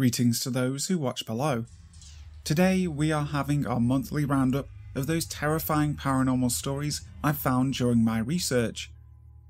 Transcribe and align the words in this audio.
Greetings 0.00 0.40
to 0.40 0.48
those 0.48 0.86
who 0.86 0.96
watch 0.96 1.26
below. 1.26 1.66
Today 2.42 2.86
we 2.86 3.12
are 3.12 3.26
having 3.26 3.66
our 3.66 3.78
monthly 3.78 4.24
roundup 4.24 4.66
of 4.94 5.06
those 5.06 5.26
terrifying 5.26 5.94
paranormal 5.94 6.52
stories 6.52 7.02
I've 7.22 7.36
found 7.36 7.74
during 7.74 8.02
my 8.02 8.18
research. 8.20 8.90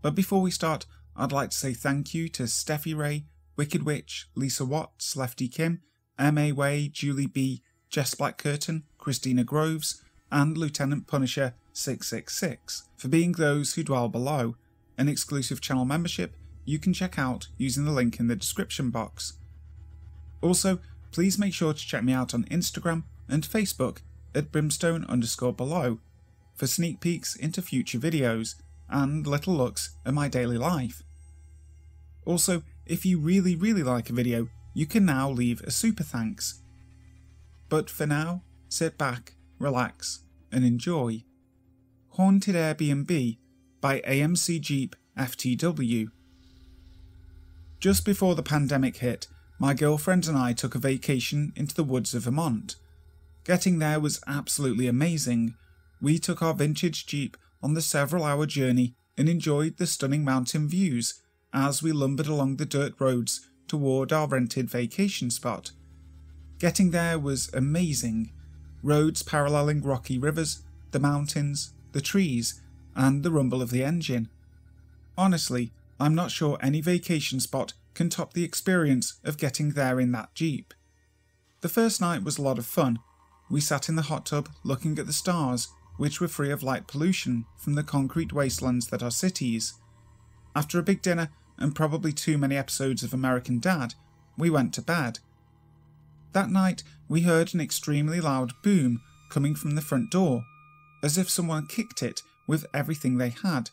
But 0.03 0.17
before 0.17 0.41
we 0.41 0.51
start, 0.51 0.87
I'd 1.17 1.31
like 1.31 1.51
to 1.51 1.57
say 1.57 1.73
thank 1.73 2.15
you 2.15 2.29
to 2.31 2.49
Steffi 2.49 2.97
Ray, 2.97 3.27
Wicked 3.55 3.85
Witch, 3.85 4.27
Lisa 4.35 4.65
Watts, 4.65 5.17
Lefty 5.17 5.47
Kim, 5.47 5.83
M.A. 6.19 6.51
Way, 6.51 6.89
Julie 6.89 7.29
B., 7.29 7.63
Jess 7.89 8.17
Black 8.17 8.37
Curtain, 8.37 8.83
Christina 8.99 9.45
Groves, 9.45 10.03
and 10.33 10.59
Lieutenant 10.59 11.07
Punisher 11.07 11.55
666 11.75 12.89
for 12.97 13.07
being 13.07 13.31
those 13.31 13.75
who 13.75 13.85
dwell 13.85 14.09
below. 14.09 14.57
An 14.99 15.09
exclusive 15.09 15.61
channel 15.61 15.85
membership 15.85 16.35
you 16.65 16.81
can 16.81 16.93
check 16.93 17.21
out 17.21 17.47
using 17.57 17.85
the 17.85 17.93
link 17.93 18.19
in 18.19 18.27
the 18.27 18.35
description 18.35 18.91
box. 18.91 19.35
Also, 20.41 20.79
please 21.13 21.39
make 21.39 21.55
sure 21.55 21.73
to 21.73 21.87
check 21.87 22.03
me 22.03 22.13
out 22.13 22.35
on 22.35 22.45
Instagram 22.45 23.05
and 23.29 23.45
Facebook 23.45 23.99
at 24.35 24.53
brimstone 24.53 25.05
underscore 25.07 25.53
below 25.53 25.99
for 26.55 26.67
sneak 26.67 27.01
peeks 27.01 27.37
into 27.37 27.63
future 27.63 27.99
videos 27.99 28.57
and 28.89 29.27
little 29.27 29.55
looks 29.55 29.97
at 30.05 30.15
my 30.15 30.29
daily 30.29 30.59
life. 30.59 31.03
Also, 32.25 32.63
if 32.87 33.07
you 33.07 33.19
really, 33.19 33.57
really 33.57 33.83
like 33.83 34.11
a 34.11 34.13
video, 34.13 34.49
you 34.75 34.87
can 34.87 35.05
now 35.05 35.31
leave 35.31 35.61
a 35.63 35.71
super 35.71 36.03
thanks. 36.03 36.61
But 37.69 37.89
for 37.89 38.07
now, 38.07 38.43
sit 38.69 38.99
back, 38.99 39.35
relax, 39.59 40.21
and 40.53 40.65
enjoy. 40.65 41.25
Haunted 42.11 42.55
Airbnb 42.55 43.39
by 43.81 44.01
AMC 44.01 44.61
Jeep 44.61 44.97
FTW. 45.17 46.11
Just 47.79 48.05
before 48.05 48.35
the 48.35 48.43
pandemic 48.43 48.99
hit, 48.99 49.29
my 49.61 49.75
girlfriend 49.75 50.27
and 50.27 50.39
I 50.39 50.55
took 50.55 50.75
a 50.75 50.79
vacation 50.79 51.53
into 51.55 51.75
the 51.75 51.85
woods 51.85 52.15
of 52.15 52.23
Vermont. 52.23 52.77
Getting 53.45 53.79
there 53.79 54.01
was 54.01 54.23
absolutely 54.27 54.87
amazing. 54.87 55.55
We 56.01 56.19
took 56.19 56.41
our 56.41 56.55
vintage 56.55 57.05
Jeep 57.05 57.37
on 57.63 57.75
the 57.75 57.83
several 57.83 58.25
hour 58.25 58.47
journey 58.47 58.95
and 59.19 59.29
enjoyed 59.29 59.77
the 59.77 59.87
stunning 59.87 60.25
mountain 60.25 60.67
views 60.67 61.21
as 61.53 61.83
we 61.83 61.93
lumbered 61.93 62.27
along 62.27 62.57
the 62.57 62.65
dirt 62.65 62.95
roads 62.99 63.51
toward 63.69 64.15
our 64.15 64.27
rented 64.27 64.71
vacation 64.71 65.29
spot. 65.31 65.73
Getting 66.59 66.91
there 66.91 67.19
was 67.19 67.53
amazing. 67.53 68.33
Roads 68.83 69.23
paralleling 69.23 69.83
rocky 69.83 70.17
rivers, 70.17 70.63
the 70.91 71.01
mountains, 71.01 71.75
the 71.93 72.01
trees, 72.01 72.63
and 72.97 73.23
the 73.23 73.31
rumble 73.31 73.61
of 73.61 73.71
the 73.71 73.85
engine. 73.85 74.31
Honestly, 75.19 75.71
I'm 75.99 76.15
not 76.15 76.31
sure 76.31 76.57
any 76.63 76.81
vacation 76.81 77.41
spot 77.41 77.75
can 77.95 78.09
top 78.09 78.33
the 78.33 78.45
experience 78.45 79.19
of 79.25 79.39
getting 79.39 79.71
there 79.71 80.01
in 80.01 80.13
that 80.13 80.35
Jeep. 80.35 80.75
The 81.61 81.69
first 81.69 82.01
night 82.01 82.23
was 82.23 82.39
a 82.39 82.43
lot 82.43 82.59
of 82.59 82.67
fun. 82.67 82.99
We 83.51 83.61
sat 83.61 83.89
in 83.89 83.97
the 83.97 84.03
hot 84.03 84.27
tub 84.27 84.49
looking 84.65 84.99
at 84.99 85.07
the 85.07 85.13
stars, 85.13 85.69
which 85.97 86.21
were 86.21 86.29
free 86.29 86.51
of 86.51 86.63
light 86.63 86.87
pollution 86.87 87.45
from 87.59 87.75
the 87.75 87.83
concrete 87.83 88.33
wastelands 88.33 88.89
that 88.89 89.03
are 89.03 89.11
cities. 89.11 89.75
After 90.57 90.79
a 90.79 90.85
big 90.85 91.03
dinner 91.03 91.29
and 91.59 91.75
probably 91.75 92.13
too 92.13 92.39
many 92.39 92.57
episodes 92.57 93.03
of 93.03 93.13
American 93.13 93.59
Dad, 93.59 93.95
we 94.39 94.49
went 94.49 94.73
to 94.75 94.83
bed. 94.83 95.19
That 96.33 96.51
night, 96.51 96.83
we 97.09 97.23
heard 97.23 97.53
an 97.53 97.61
extremely 97.61 98.21
loud 98.21 98.53
boom 98.63 99.03
coming 99.31 99.55
from 99.55 99.75
the 99.75 99.83
front 99.83 100.11
door, 100.11 100.45
as 101.03 101.19
if 101.19 101.29
someone 101.29 101.67
kicked 101.67 102.03
it 102.03 102.23
with 102.47 102.67
everything 102.73 103.19
they 103.19 103.31
had. 103.31 103.71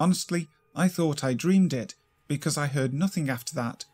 Honestly, 0.00 0.48
I 0.74 0.88
thought 0.88 1.24
I 1.24 1.34
dreamed 1.34 1.72
it 1.72 1.94
because 2.28 2.58
I 2.58 2.66
heard 2.66 2.92
nothing 2.92 3.28
after 3.28 3.54
that, 3.54 3.84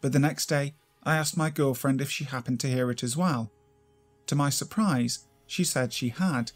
but 0.00 0.12
the 0.12 0.18
next 0.18 0.46
day 0.46 0.74
I 1.02 1.16
asked 1.16 1.36
my 1.36 1.50
girlfriend 1.50 2.00
if 2.00 2.10
she 2.10 2.24
happened 2.24 2.60
to 2.60 2.68
hear 2.68 2.90
it 2.90 3.02
as 3.02 3.16
well. 3.16 3.50
To 4.26 4.36
my 4.36 4.50
surprise, 4.50 5.26
she 5.46 5.64
said 5.64 5.92
she 5.92 6.10
had. 6.10 6.52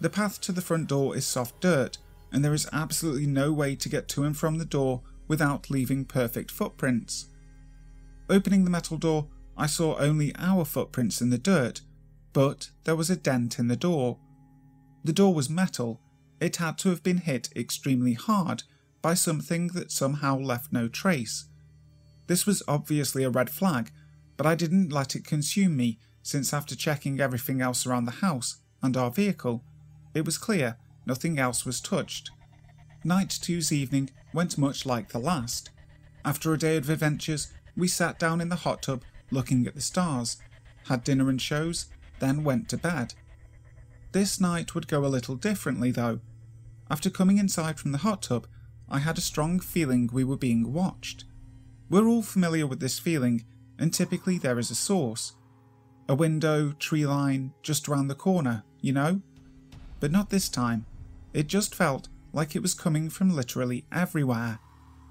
The 0.00 0.10
path 0.10 0.40
to 0.42 0.52
the 0.52 0.60
front 0.60 0.88
door 0.88 1.16
is 1.16 1.26
soft 1.26 1.60
dirt, 1.60 1.98
and 2.30 2.44
there 2.44 2.54
is 2.54 2.68
absolutely 2.72 3.26
no 3.26 3.52
way 3.52 3.74
to 3.76 3.88
get 3.88 4.08
to 4.08 4.24
and 4.24 4.36
from 4.36 4.58
the 4.58 4.64
door 4.64 5.02
without 5.26 5.70
leaving 5.70 6.04
perfect 6.04 6.50
footprints. 6.50 7.26
Opening 8.30 8.64
the 8.64 8.70
metal 8.70 8.98
door, 8.98 9.28
I 9.56 9.66
saw 9.66 9.96
only 9.96 10.34
our 10.36 10.64
footprints 10.64 11.20
in 11.20 11.30
the 11.30 11.38
dirt, 11.38 11.80
but 12.32 12.70
there 12.84 12.96
was 12.96 13.10
a 13.10 13.16
dent 13.16 13.58
in 13.58 13.68
the 13.68 13.76
door. 13.76 14.18
The 15.02 15.12
door 15.12 15.34
was 15.34 15.50
metal, 15.50 16.00
it 16.40 16.56
had 16.56 16.78
to 16.78 16.90
have 16.90 17.02
been 17.02 17.18
hit 17.18 17.48
extremely 17.56 18.12
hard 18.12 18.62
by 19.08 19.14
something 19.14 19.68
that 19.68 19.90
somehow 19.90 20.38
left 20.38 20.70
no 20.70 20.86
trace. 20.86 21.46
This 22.26 22.44
was 22.44 22.62
obviously 22.68 23.24
a 23.24 23.30
red 23.30 23.48
flag, 23.48 23.90
but 24.36 24.44
I 24.46 24.54
didn't 24.54 24.92
let 24.92 25.16
it 25.16 25.24
consume 25.24 25.78
me 25.78 25.98
since 26.22 26.52
after 26.52 26.76
checking 26.76 27.18
everything 27.18 27.62
else 27.62 27.86
around 27.86 28.04
the 28.04 28.20
house 28.26 28.58
and 28.82 28.94
our 28.98 29.10
vehicle, 29.10 29.64
it 30.12 30.26
was 30.26 30.36
clear 30.36 30.76
nothing 31.06 31.38
else 31.38 31.64
was 31.64 31.80
touched. 31.80 32.32
Night 33.02 33.30
two's 33.40 33.72
evening 33.72 34.10
went 34.34 34.58
much 34.58 34.84
like 34.84 35.08
the 35.08 35.18
last. 35.18 35.70
After 36.22 36.52
a 36.52 36.58
day 36.58 36.76
of 36.76 36.90
adventures, 36.90 37.50
we 37.74 37.88
sat 37.88 38.18
down 38.18 38.42
in 38.42 38.50
the 38.50 38.56
hot 38.56 38.82
tub 38.82 39.04
looking 39.30 39.66
at 39.66 39.74
the 39.74 39.80
stars, 39.80 40.36
had 40.88 41.02
dinner 41.02 41.30
and 41.30 41.40
shows, 41.40 41.86
then 42.18 42.44
went 42.44 42.68
to 42.68 42.76
bed. 42.76 43.14
This 44.12 44.38
night 44.38 44.74
would 44.74 44.86
go 44.86 45.02
a 45.02 45.14
little 45.16 45.36
differently 45.36 45.92
though. 45.92 46.20
After 46.90 47.08
coming 47.08 47.38
inside 47.38 47.80
from 47.80 47.92
the 47.92 48.04
hot 48.06 48.20
tub, 48.20 48.46
I 48.90 49.00
had 49.00 49.18
a 49.18 49.22
strong 49.22 49.60
feeling 49.60 50.08
we 50.12 50.24
were 50.24 50.36
being 50.36 50.72
watched. 50.72 51.24
We're 51.90 52.06
all 52.06 52.22
familiar 52.22 52.66
with 52.66 52.80
this 52.80 52.98
feeling, 52.98 53.44
and 53.78 53.92
typically 53.92 54.38
there 54.38 54.58
is 54.58 54.70
a 54.70 54.74
source. 54.74 55.32
A 56.08 56.14
window, 56.14 56.72
tree 56.72 57.06
line, 57.06 57.52
just 57.62 57.88
around 57.88 58.08
the 58.08 58.14
corner, 58.14 58.64
you 58.80 58.92
know? 58.92 59.20
But 60.00 60.10
not 60.10 60.30
this 60.30 60.48
time. 60.48 60.86
It 61.34 61.46
just 61.46 61.74
felt 61.74 62.08
like 62.32 62.56
it 62.56 62.62
was 62.62 62.74
coming 62.74 63.10
from 63.10 63.34
literally 63.34 63.84
everywhere, 63.92 64.58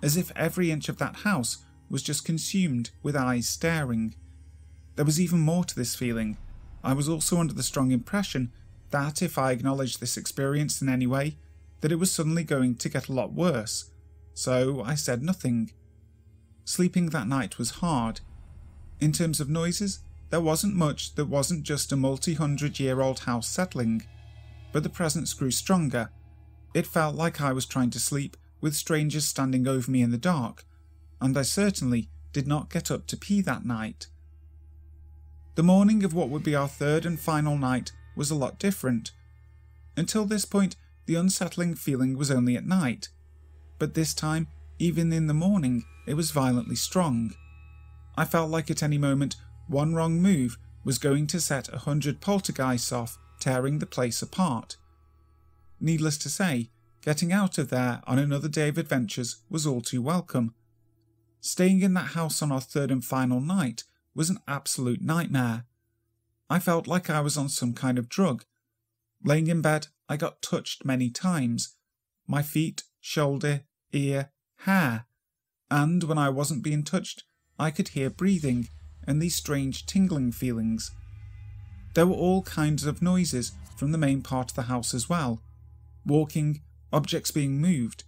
as 0.01 0.17
if 0.17 0.31
every 0.35 0.71
inch 0.71 0.89
of 0.89 0.97
that 0.97 1.17
house 1.17 1.59
was 1.89 2.01
just 2.01 2.25
consumed 2.25 2.89
with 3.03 3.15
eyes 3.15 3.47
staring. 3.47 4.15
There 4.95 5.05
was 5.05 5.21
even 5.21 5.39
more 5.39 5.63
to 5.65 5.75
this 5.75 5.95
feeling. 5.95 6.37
I 6.83 6.93
was 6.93 7.07
also 7.07 7.37
under 7.37 7.53
the 7.53 7.63
strong 7.63 7.91
impression 7.91 8.51
that 8.89 9.21
if 9.21 9.37
I 9.37 9.51
acknowledged 9.51 9.99
this 9.99 10.17
experience 10.17 10.81
in 10.81 10.89
any 10.89 11.05
way, 11.07 11.37
that 11.81 11.91
it 11.91 11.99
was 11.99 12.11
suddenly 12.11 12.43
going 12.43 12.75
to 12.75 12.89
get 12.89 13.07
a 13.07 13.13
lot 13.13 13.33
worse, 13.33 13.91
so 14.33 14.81
I 14.83 14.95
said 14.95 15.21
nothing. 15.21 15.71
Sleeping 16.65 17.07
that 17.07 17.27
night 17.27 17.57
was 17.57 17.81
hard. 17.81 18.21
In 18.99 19.11
terms 19.11 19.39
of 19.39 19.49
noises, 19.49 19.99
there 20.29 20.41
wasn't 20.41 20.75
much 20.75 21.15
that 21.15 21.25
wasn't 21.25 21.63
just 21.63 21.91
a 21.91 21.95
multi 21.95 22.33
hundred 22.33 22.79
year 22.79 23.01
old 23.01 23.19
house 23.19 23.47
settling, 23.47 24.05
but 24.71 24.83
the 24.83 24.89
presence 24.89 25.33
grew 25.33 25.51
stronger. 25.51 26.09
It 26.73 26.85
felt 26.85 27.15
like 27.15 27.39
I 27.39 27.53
was 27.53 27.65
trying 27.65 27.91
to 27.91 27.99
sleep 27.99 28.35
with 28.59 28.75
strangers 28.75 29.25
standing 29.25 29.67
over 29.67 29.89
me 29.89 30.01
in 30.01 30.11
the 30.11 30.17
dark, 30.17 30.65
and 31.21 31.37
I 31.37 31.43
certainly 31.43 32.09
did 32.33 32.47
not 32.47 32.69
get 32.69 32.91
up 32.91 33.07
to 33.07 33.17
pee 33.17 33.41
that 33.41 33.65
night. 33.65 34.07
The 35.55 35.63
morning 35.63 36.03
of 36.03 36.13
what 36.13 36.29
would 36.29 36.43
be 36.43 36.55
our 36.55 36.67
third 36.67 37.05
and 37.05 37.19
final 37.19 37.57
night 37.57 37.91
was 38.15 38.29
a 38.29 38.35
lot 38.35 38.59
different. 38.59 39.11
Until 39.95 40.25
this 40.25 40.45
point, 40.45 40.75
the 41.07 41.15
unsettling 41.15 41.73
feeling 41.73 42.17
was 42.17 42.29
only 42.29 42.55
at 42.55 42.65
night, 42.65 43.09
but 43.79 43.93
this 43.93 44.13
time, 44.13 44.47
even 44.77 45.11
in 45.11 45.27
the 45.27 45.33
morning, 45.33 45.83
it 46.05 46.13
was 46.13 46.31
violently 46.31 46.75
strong. 46.75 47.33
I 48.15 48.25
felt 48.25 48.51
like 48.51 48.69
at 48.69 48.83
any 48.83 48.97
moment 48.97 49.35
one 49.67 49.95
wrong 49.95 50.21
move 50.21 50.57
was 50.83 50.97
going 50.97 51.27
to 51.27 51.41
set 51.41 51.73
a 51.73 51.79
hundred 51.79 52.21
poltergeists 52.21 52.91
off, 52.91 53.17
tearing 53.39 53.79
the 53.79 53.85
place 53.85 54.21
apart. 54.21 54.77
Needless 55.79 56.17
to 56.19 56.29
say, 56.29 56.69
getting 57.01 57.31
out 57.31 57.57
of 57.57 57.69
there 57.69 58.01
on 58.05 58.19
another 58.19 58.47
day 58.47 58.69
of 58.69 58.77
adventures 58.77 59.37
was 59.49 59.65
all 59.65 59.81
too 59.81 60.01
welcome. 60.01 60.53
Staying 61.39 61.81
in 61.81 61.93
that 61.93 62.11
house 62.11 62.41
on 62.41 62.51
our 62.51 62.61
third 62.61 62.91
and 62.91 63.03
final 63.03 63.39
night 63.39 63.83
was 64.15 64.29
an 64.29 64.39
absolute 64.47 65.01
nightmare. 65.01 65.65
I 66.49 66.59
felt 66.59 66.87
like 66.87 67.09
I 67.09 67.21
was 67.21 67.37
on 67.37 67.49
some 67.49 67.73
kind 67.73 67.97
of 67.97 68.09
drug. 68.09 68.43
Laying 69.23 69.47
in 69.47 69.61
bed, 69.61 69.87
I 70.09 70.17
got 70.17 70.41
touched 70.41 70.85
many 70.85 71.09
times 71.09 71.75
my 72.27 72.41
feet, 72.41 72.83
shoulder, 72.99 73.61
ear, 73.93 74.31
hair, 74.59 75.05
and 75.69 76.03
when 76.03 76.17
I 76.17 76.29
wasn't 76.29 76.63
being 76.63 76.83
touched, 76.83 77.23
I 77.59 77.71
could 77.71 77.89
hear 77.89 78.09
breathing 78.09 78.69
and 79.05 79.21
these 79.21 79.35
strange 79.35 79.85
tingling 79.85 80.31
feelings. 80.31 80.91
There 81.93 82.05
were 82.05 82.15
all 82.15 82.43
kinds 82.43 82.85
of 82.85 83.01
noises 83.01 83.53
from 83.75 83.91
the 83.91 83.97
main 83.97 84.21
part 84.21 84.51
of 84.51 84.55
the 84.55 84.63
house 84.63 84.93
as 84.93 85.09
well 85.09 85.41
walking, 86.05 86.61
objects 86.93 87.31
being 87.31 87.59
moved. 87.59 88.05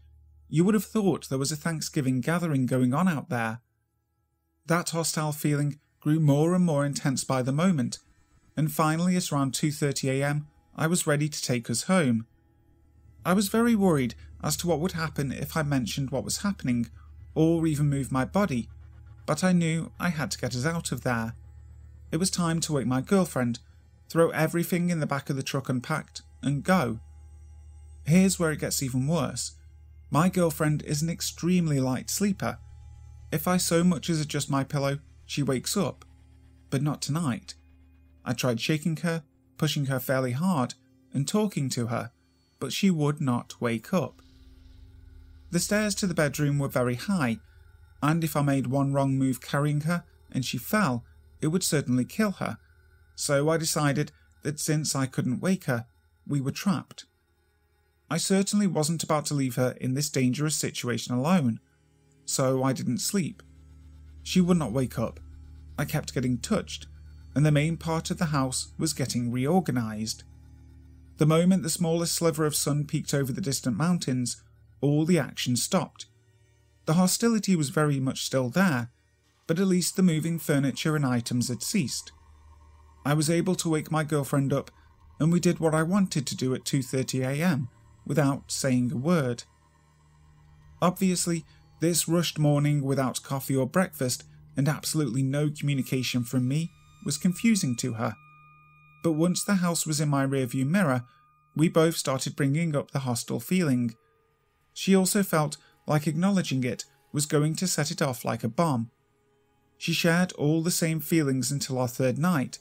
You 0.48 0.63
would 0.63 0.74
have 0.74 0.86
thought 0.86 1.28
there 1.28 1.38
was 1.38 1.52
a 1.52 1.57
Thanksgiving 1.57 2.22
gathering 2.22 2.66
going 2.66 2.94
on 2.94 3.10
out 3.10 3.30
there. 3.30 3.60
That 4.66 4.92
hostile 4.92 5.34
feeling 5.34 5.80
grew 6.00 6.19
more 6.19 6.56
and 6.56 6.63
more 6.63 6.86
intense 6.86 7.25
by 7.25 7.42
the 7.42 7.52
moment, 7.52 8.00
and 8.56 8.72
finally 8.72 9.18
at 9.18 9.31
around 9.31 9.52
2.30am 9.52 10.45
I 10.80 10.88
was 10.88 11.06
ready 11.06 11.28
to 11.28 11.42
take 11.42 11.70
us 11.70 11.84
home. 11.84 12.26
I 13.26 13.34
was 13.34 13.50
very 13.50 13.76
worried 13.76 14.16
as 14.42 14.56
to 14.58 14.68
what 14.68 14.80
would 14.80 14.94
happen 14.94 15.30
if 15.30 15.58
I 15.58 15.62
mentioned 15.62 16.10
what 16.10 16.24
was 16.24 16.38
happening, 16.38 16.90
or 17.36 17.68
even 17.68 17.90
moved 17.90 18.14
my 18.14 18.24
body, 18.24 18.70
but 19.26 19.44
I 19.44 19.52
knew 19.52 19.92
I 20.00 20.08
had 20.08 20.31
to 20.31 20.38
get 20.38 20.56
us 20.56 20.66
out 20.66 20.94
of 20.94 21.02
there. 21.02 21.34
It 22.14 22.18
was 22.18 22.31
time 22.31 22.62
to 22.62 22.72
wake 22.72 22.88
my 22.88 23.02
girlfriend, 23.02 23.60
throw 24.08 24.30
everything 24.30 24.90
in 24.90 25.02
the 25.02 25.06
back 25.06 25.30
of 25.30 25.36
the 25.36 25.44
truck 25.44 25.68
unpacked, 25.68 26.22
and 26.42 26.64
go. 26.64 27.02
Here's 28.06 28.40
where 28.40 28.54
it 28.54 28.62
gets 28.62 28.81
even 28.81 29.06
worse. 29.06 29.58
My 30.10 30.30
girlfriend 30.30 30.84
is 30.84 31.02
an 31.02 31.10
extremely 31.10 31.81
light 31.81 32.10
sleeper. 32.10 32.58
If 33.34 33.50
I 33.50 33.58
so 33.58 33.84
much 33.84 34.10
as 34.10 34.22
adjust 34.22 34.50
my 34.50 34.64
pillow, 34.64 35.00
she 35.26 35.44
wakes 35.44 35.76
up. 35.76 36.06
But 36.70 36.81
not 36.81 37.02
tonight. 37.02 37.56
I 38.24 38.31
tried 38.31 38.62
shaking 38.62 38.96
her, 38.98 39.24
pushing 39.60 39.86
her 39.86 40.00
fairly 40.00 40.32
hard, 40.32 40.74
and 41.14 41.28
talking 41.28 41.70
to 41.70 41.88
her, 41.88 42.12
but 42.60 42.74
she 42.74 42.90
would 42.90 43.22
not 43.22 43.62
wake 43.62 43.94
up. 43.94 44.24
The 45.52 45.60
stairs 45.60 45.94
to 45.96 46.08
the 46.08 46.14
bedroom 46.16 46.58
were 46.58 46.68
very 46.68 46.96
high, 46.96 47.38
and 48.02 48.24
if 48.24 48.36
I 48.36 48.42
made 48.42 48.68
one 48.68 48.94
wrong 48.94 49.18
move 49.18 49.42
carrying 49.42 49.82
her 49.82 50.04
and 50.32 50.46
she 50.46 50.58
fell, 50.58 51.04
it 51.42 51.48
would 51.48 51.64
certainly 51.64 52.06
kill 52.06 52.32
her. 52.34 52.58
So 53.16 53.50
I 53.50 53.58
decided 53.58 54.12
that 54.44 54.60
since 54.60 54.96
I 54.96 55.06
couldn't 55.06 55.42
wake 55.42 55.66
her, 55.66 55.86
we 56.26 56.40
were 56.40 56.52
trapped. 56.52 57.06
I 58.10 58.18
certainly 58.18 58.68
wasn't 58.68 59.04
about 59.04 59.26
to 59.26 59.34
leave 59.34 59.56
her 59.56 59.76
in 59.82 59.94
this 59.94 60.10
dangerous 60.10 60.56
situation 60.56 61.14
alone, 61.14 61.60
so 62.26 62.64
I 62.64 62.74
didn't 62.74 63.00
sleep. 63.00 63.44
She 64.24 64.42
would 64.42 64.58
not 64.58 64.72
wake 64.72 64.98
up. 64.98 65.20
I 65.78 65.86
kept 65.86 66.14
getting 66.14 66.38
touched, 66.38 66.88
and 67.40 67.46
the 67.46 67.52
main 67.54 67.78
part 67.78 68.12
of 68.12 68.18
the 68.18 68.36
house 68.36 68.74
was 68.78 68.92
getting 68.92 69.32
reorganized. 69.32 70.24
The 71.20 71.26
moment 71.26 71.64
the 71.64 71.70
smallest 71.70 72.14
sliver 72.14 72.46
of 72.46 72.54
sun 72.54 72.86
peeked 72.86 73.14
over 73.14 73.32
the 73.32 73.40
distant 73.40 73.78
mountains, 73.78 74.44
all 74.82 75.06
the 75.06 75.20
action 75.20 75.56
stopped. 75.56 76.08
The 76.84 76.96
hostility 76.96 77.56
was 77.56 77.70
very 77.70 77.98
much 77.98 78.26
still 78.26 78.50
there, 78.50 78.90
but 79.48 79.58
at 79.58 79.68
least 79.68 79.96
the 79.96 80.04
moving 80.04 80.38
furniture 80.38 80.98
and 80.98 81.06
items 81.06 81.48
had 81.48 81.64
ceased. 81.64 82.12
I 83.06 83.14
was 83.14 83.30
able 83.30 83.56
to 83.56 83.70
wake 83.70 83.90
my 83.90 84.04
girlfriend 84.04 84.52
up, 84.52 84.70
and 85.18 85.32
we 85.32 85.40
did 85.40 85.62
what 85.62 85.74
I 85.74 85.84
wanted 85.84 86.28
to 86.28 86.36
do 86.36 86.54
at 86.54 86.66
2:30 86.66 87.22
a.m. 87.26 87.70
without 88.06 88.52
saying 88.52 88.92
a 88.92 88.98
word. 88.98 89.46
Obviously, 90.82 91.46
this 91.80 92.06
rushed 92.06 92.38
morning 92.38 92.82
without 92.82 93.24
coffee 93.24 93.56
or 93.56 93.66
breakfast 93.66 94.26
and 94.58 94.68
absolutely 94.68 95.24
no 95.24 95.50
communication 95.50 96.26
from 96.26 96.46
me 96.46 96.74
was 97.06 97.18
confusing 97.18 97.75
to 97.78 97.94
her 97.94 98.16
but 99.01 99.13
once 99.13 99.44
the 99.44 99.56
house 99.56 99.86
was 99.86 100.01
in 100.01 100.10
my 100.10 100.25
rearview 100.25 100.68
mirror, 100.68 101.04
we 101.56 101.69
both 101.69 101.96
started 101.96 102.36
bringing 102.36 102.75
up 102.75 102.92
the 102.92 103.00
hostile 103.00 103.40
feeling. 103.40 103.96
She 104.74 104.96
also 104.96 105.24
felt 105.24 105.57
like 105.88 106.07
acknowledging 106.07 106.63
it 106.63 106.86
was 107.12 107.25
going 107.25 107.56
to 107.56 107.68
set 107.68 107.92
it 107.92 108.01
off 108.01 108.25
like 108.25 108.44
a 108.44 108.50
bomb. 108.50 108.92
She 109.78 109.94
shared 109.94 110.34
all 110.34 110.62
the 110.62 110.72
same 110.72 111.00
feelings 111.00 111.51
until 111.51 111.80
our 111.80 111.88
third 111.88 112.18
night. 112.18 112.60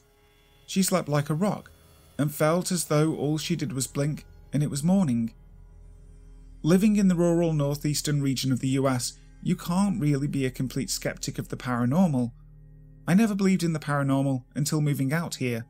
She 0.65 0.81
slept 0.81 1.09
like 1.09 1.29
a 1.29 1.35
rock 1.35 1.71
and 2.17 2.33
felt 2.33 2.71
as 2.71 2.85
though 2.85 3.15
all 3.15 3.37
she 3.37 3.55
did 3.55 3.73
was 3.73 3.87
blink 3.87 4.25
and 4.53 4.63
it 4.63 4.69
was 4.69 4.83
morning. 4.83 5.33
Living 6.63 6.95
in 6.95 7.07
the 7.07 7.15
rural 7.15 7.53
northeastern 7.53 8.21
region 8.21 8.51
of 8.51 8.59
the 8.59 8.69
US, 8.69 9.13
you 9.43 9.55
can't 9.55 10.01
really 10.01 10.27
be 10.27 10.45
a 10.45 10.51
complete 10.51 10.89
skeptic 10.89 11.37
of 11.37 11.49
the 11.49 11.57
paranormal. 11.57 12.31
I 13.09 13.15
never 13.15 13.33
believed 13.33 13.63
in 13.63 13.73
the 13.73 13.79
paranormal 13.79 14.43
until 14.53 14.81
moving 14.81 15.11
out 15.11 15.35
here 15.35 15.65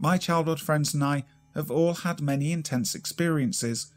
my 0.00 0.16
childhood 0.16 0.58
friends 0.58 0.94
and 0.94 1.04
I 1.04 1.24
have 1.54 1.70
all 1.70 1.92
had 1.92 2.22
many 2.22 2.50
intense 2.50 2.94
experiences. 2.94 3.92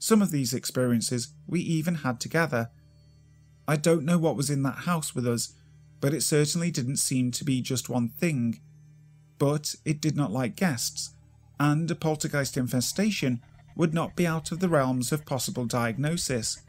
Some 0.00 0.20
of 0.20 0.32
these 0.32 0.52
experiences 0.52 1.28
we 1.46 1.60
even 1.60 1.94
had 1.94 2.18
together. 2.18 2.70
I 3.68 3.76
don't 3.76 4.04
know 4.04 4.18
what 4.18 4.34
was 4.34 4.50
in 4.50 4.64
that 4.64 4.80
house 4.80 5.14
with 5.14 5.28
us, 5.28 5.54
but 6.00 6.12
it 6.12 6.22
certainly 6.22 6.72
didn't 6.72 6.96
seem 6.96 7.30
to 7.30 7.44
be 7.44 7.62
just 7.62 7.88
one 7.88 8.08
thing. 8.08 8.60
But 9.38 9.76
it 9.84 10.00
did 10.00 10.16
not 10.16 10.32
like 10.32 10.56
guests, 10.56 11.14
and 11.60 11.88
a 11.88 11.94
poltergeist 11.94 12.56
infestation 12.56 13.40
would 13.76 13.94
not 13.94 14.16
be 14.16 14.26
out 14.26 14.50
of 14.50 14.58
the 14.58 14.68
realms 14.68 15.12
of 15.12 15.24
possible 15.24 15.66
diagnosis. 15.66 16.60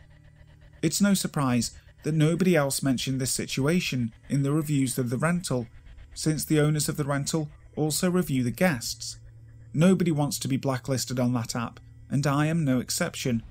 It's 0.84 1.02
no 1.02 1.16
surprise 1.16 1.72
that 2.04 2.14
nobody 2.14 2.56
else 2.56 2.82
mentioned 2.82 3.20
this 3.20 3.32
situation 3.32 4.14
in 4.30 4.44
the 4.44 4.52
reviews 4.52 4.98
of 4.98 5.10
the 5.10 5.18
rental, 5.18 5.68
since 6.14 6.46
the 6.46 6.60
owners 6.60 6.90
of 6.90 6.98
the 6.98 7.04
rental 7.04 7.50
also 7.76 8.10
review 8.10 8.44
the 8.44 8.52
guests. 8.52 9.20
Nobody 9.74 10.12
wants 10.12 10.40
to 10.40 10.48
be 10.48 10.58
blacklisted 10.58 11.20
on 11.20 11.34
that 11.34 11.56
app, 11.56 11.80
and 12.10 12.26
I 12.26 12.48
am 12.48 12.66
no 12.66 12.80
exception. 12.80 13.44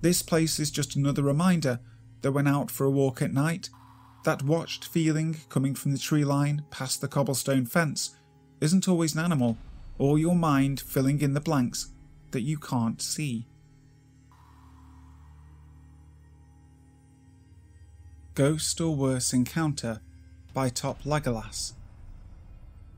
This 0.00 0.22
place 0.22 0.60
is 0.60 0.70
just 0.70 0.96
another 0.96 1.22
reminder 1.22 1.80
that 2.22 2.32
when 2.32 2.46
out 2.46 2.70
for 2.70 2.84
a 2.84 2.90
walk 2.90 3.22
at 3.22 3.32
night, 3.32 3.70
that 4.24 4.42
watched 4.42 4.86
feeling 4.86 5.36
coming 5.48 5.74
from 5.74 5.92
the 5.92 5.98
tree 5.98 6.24
line 6.24 6.64
past 6.70 7.00
the 7.00 7.08
cobblestone 7.08 7.66
fence 7.66 8.16
isn't 8.60 8.88
always 8.88 9.14
an 9.14 9.24
animal 9.24 9.56
or 9.98 10.18
your 10.18 10.34
mind 10.34 10.80
filling 10.80 11.20
in 11.20 11.34
the 11.34 11.40
blanks 11.40 11.92
that 12.30 12.42
you 12.42 12.58
can't 12.58 13.00
see. 13.00 13.46
Ghost 18.34 18.80
or 18.80 18.96
Worse 18.96 19.32
Encounter 19.32 20.00
by 20.52 20.68
Top 20.68 21.04
Legolas. 21.04 21.74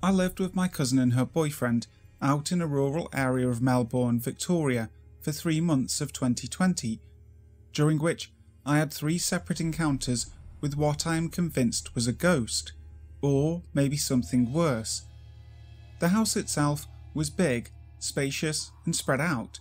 I 0.03 0.11
lived 0.11 0.41
with 0.41 0.57
my 0.57 0.67
cousin 0.67 0.99
and 0.99 1.13
her 1.13 1.27
boyfriend 1.27 1.89
out 2.23 2.53
in 2.53 2.63
a 2.63 2.67
rural 2.67 3.11
area 3.13 3.47
of 3.47 3.61
Melbourne, 3.61 4.19
Victoria, 4.19 4.89
for 5.21 5.33
three 5.33 5.61
months 5.61 6.01
of 6.01 6.15
2020, 6.15 7.01
during 7.75 7.99
which 7.99 8.33
I 8.65 8.79
had 8.79 8.91
three 8.91 9.19
separate 9.19 9.61
encounters 9.61 10.29
with 10.63 10.75
what 10.75 11.07
I 11.07 11.17
am 11.17 11.29
convinced 11.29 11.95
was 11.95 12.07
a 12.07 12.15
ghost, 12.15 12.73
or 13.21 13.61
maybe 13.75 13.99
something 13.99 14.55
worse. 14.55 15.03
The 15.99 16.09
house 16.09 16.35
itself 16.37 16.87
was 17.13 17.29
big, 17.29 17.69
spacious, 17.99 18.71
and 18.87 18.97
spread 18.97 19.21
out, 19.21 19.61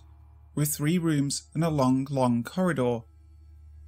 with 0.54 0.74
three 0.74 0.96
rooms 0.96 1.42
and 1.52 1.62
a 1.62 1.68
long, 1.68 2.06
long 2.08 2.42
corridor. 2.44 3.00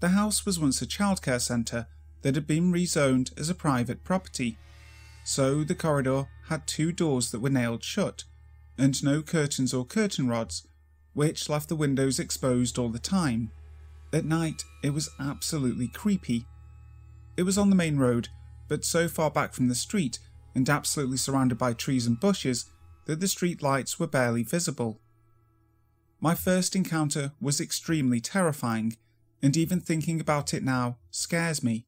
The 0.00 0.10
house 0.10 0.46
was 0.46 0.60
once 0.60 0.80
a 0.80 0.86
childcare 0.86 1.40
centre 1.40 1.86
that 2.22 2.34
had 2.34 2.46
been 2.46 2.72
rezoned 2.72 3.38
as 3.38 3.48
a 3.48 3.54
private 3.54 4.04
property 4.04 4.58
so 5.28 5.62
the 5.62 5.74
corridor 5.74 6.26
had 6.46 6.66
two 6.66 6.90
doors 6.90 7.32
that 7.32 7.40
were 7.40 7.50
nailed 7.50 7.84
shut, 7.84 8.24
and 8.78 9.04
no 9.04 9.20
curtains 9.20 9.74
or 9.74 9.84
curtain 9.84 10.26
rods, 10.26 10.66
which 11.12 11.50
left 11.50 11.68
the 11.68 11.76
windows 11.76 12.18
exposed 12.18 12.78
all 12.78 12.88
the 12.88 12.98
time. 12.98 13.50
At 14.10 14.24
night, 14.24 14.64
it 14.82 14.94
was 14.94 15.10
absolutely 15.20 15.86
creepy. 15.86 16.46
It 17.36 17.42
was 17.42 17.58
on 17.58 17.68
the 17.68 17.76
main 17.76 17.98
road, 17.98 18.30
but 18.68 18.86
so 18.86 19.06
far 19.06 19.30
back 19.30 19.52
from 19.52 19.68
the 19.68 19.74
street 19.74 20.18
and 20.54 20.66
absolutely 20.66 21.18
surrounded 21.18 21.58
by 21.58 21.74
trees 21.74 22.06
and 22.06 22.18
bushes 22.18 22.64
that 23.04 23.20
the 23.20 23.28
street 23.28 23.62
lights 23.62 24.00
were 24.00 24.06
barely 24.06 24.44
visible. 24.44 24.98
My 26.22 26.34
first 26.34 26.74
encounter 26.74 27.32
was 27.38 27.60
extremely 27.60 28.22
terrifying, 28.22 28.96
and 29.42 29.56
even 29.56 29.80
thinking 29.80 30.20
about 30.20 30.52
it 30.52 30.62
now 30.62 30.98
scares 31.10 31.62
me. 31.62 31.86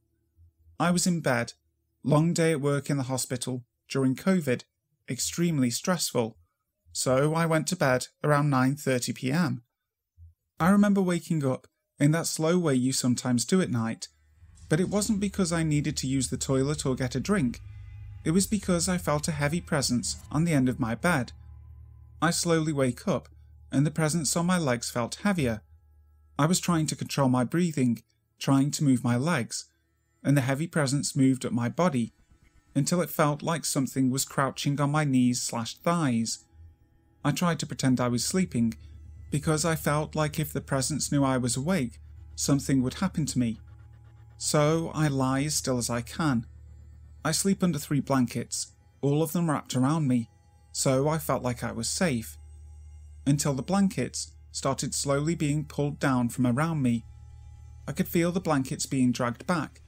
I 0.78 0.90
was 0.90 1.06
in 1.06 1.20
bed, 1.20 1.54
Long 2.02 2.32
day 2.32 2.52
at 2.52 2.62
work 2.62 2.88
in 2.88 2.96
the 2.96 3.04
hospital 3.04 3.64
during 3.88 4.16
COVID, 4.16 4.62
extremely 5.08 5.70
stressful. 5.70 6.38
So 6.92 7.34
I 7.34 7.44
went 7.44 7.66
to 7.68 7.76
bed 7.76 8.06
around 8.24 8.50
9:30 8.50 9.14
p.m. 9.14 9.62
I 10.58 10.70
remember 10.70 11.02
waking 11.02 11.44
up 11.44 11.66
in 11.98 12.12
that 12.12 12.26
slow 12.26 12.58
way 12.58 12.74
you 12.74 12.94
sometimes 12.94 13.44
do 13.44 13.60
at 13.60 13.70
night, 13.70 14.08
but 14.70 14.80
it 14.80 14.88
wasn't 14.88 15.20
because 15.20 15.52
I 15.52 15.62
needed 15.62 15.94
to 15.98 16.06
use 16.06 16.30
the 16.30 16.38
toilet 16.38 16.86
or 16.86 16.94
get 16.94 17.14
a 17.14 17.20
drink. 17.20 17.60
It 18.24 18.30
was 18.30 18.46
because 18.46 18.88
I 18.88 18.96
felt 18.96 19.28
a 19.28 19.32
heavy 19.32 19.60
presence 19.60 20.16
on 20.32 20.44
the 20.44 20.54
end 20.54 20.70
of 20.70 20.80
my 20.80 20.94
bed. 20.94 21.32
I 22.22 22.30
slowly 22.30 22.72
wake 22.72 23.06
up, 23.06 23.28
and 23.70 23.86
the 23.86 23.90
presence 23.90 24.34
on 24.36 24.46
my 24.46 24.58
legs 24.58 24.90
felt 24.90 25.16
heavier. 25.16 25.60
I 26.40 26.46
was 26.46 26.58
trying 26.58 26.86
to 26.86 26.96
control 26.96 27.28
my 27.28 27.44
breathing, 27.44 28.02
trying 28.38 28.70
to 28.70 28.82
move 28.82 29.04
my 29.04 29.18
legs, 29.18 29.66
and 30.24 30.34
the 30.34 30.40
heavy 30.40 30.66
presence 30.66 31.14
moved 31.14 31.44
up 31.44 31.52
my 31.52 31.68
body 31.68 32.14
until 32.74 33.02
it 33.02 33.10
felt 33.10 33.42
like 33.42 33.66
something 33.66 34.08
was 34.08 34.24
crouching 34.24 34.80
on 34.80 34.90
my 34.90 35.04
knees 35.04 35.42
slash 35.42 35.76
thighs. 35.76 36.46
I 37.22 37.32
tried 37.32 37.58
to 37.58 37.66
pretend 37.66 38.00
I 38.00 38.08
was 38.08 38.24
sleeping 38.24 38.72
because 39.30 39.66
I 39.66 39.74
felt 39.74 40.16
like 40.16 40.40
if 40.40 40.50
the 40.50 40.62
presence 40.62 41.12
knew 41.12 41.22
I 41.22 41.36
was 41.36 41.58
awake, 41.58 42.00
something 42.36 42.82
would 42.82 42.94
happen 42.94 43.26
to 43.26 43.38
me. 43.38 43.60
So 44.38 44.92
I 44.94 45.08
lie 45.08 45.42
as 45.42 45.56
still 45.56 45.76
as 45.76 45.90
I 45.90 46.00
can. 46.00 46.46
I 47.22 47.32
sleep 47.32 47.62
under 47.62 47.78
three 47.78 48.00
blankets, 48.00 48.72
all 49.02 49.22
of 49.22 49.32
them 49.32 49.50
wrapped 49.50 49.76
around 49.76 50.08
me, 50.08 50.30
so 50.72 51.06
I 51.06 51.18
felt 51.18 51.42
like 51.42 51.62
I 51.62 51.72
was 51.72 51.90
safe. 51.90 52.38
Until 53.26 53.52
the 53.52 53.62
blankets 53.62 54.32
started 54.52 54.94
slowly 54.94 55.34
being 55.34 55.64
pulled 55.64 55.98
down 55.98 56.28
from 56.28 56.46
around 56.46 56.82
me. 56.82 57.04
I 57.86 57.92
could 57.92 58.08
feel 58.08 58.32
the 58.32 58.40
blankets 58.40 58.86
being 58.86 59.12
dragged 59.12 59.46
back 59.46 59.80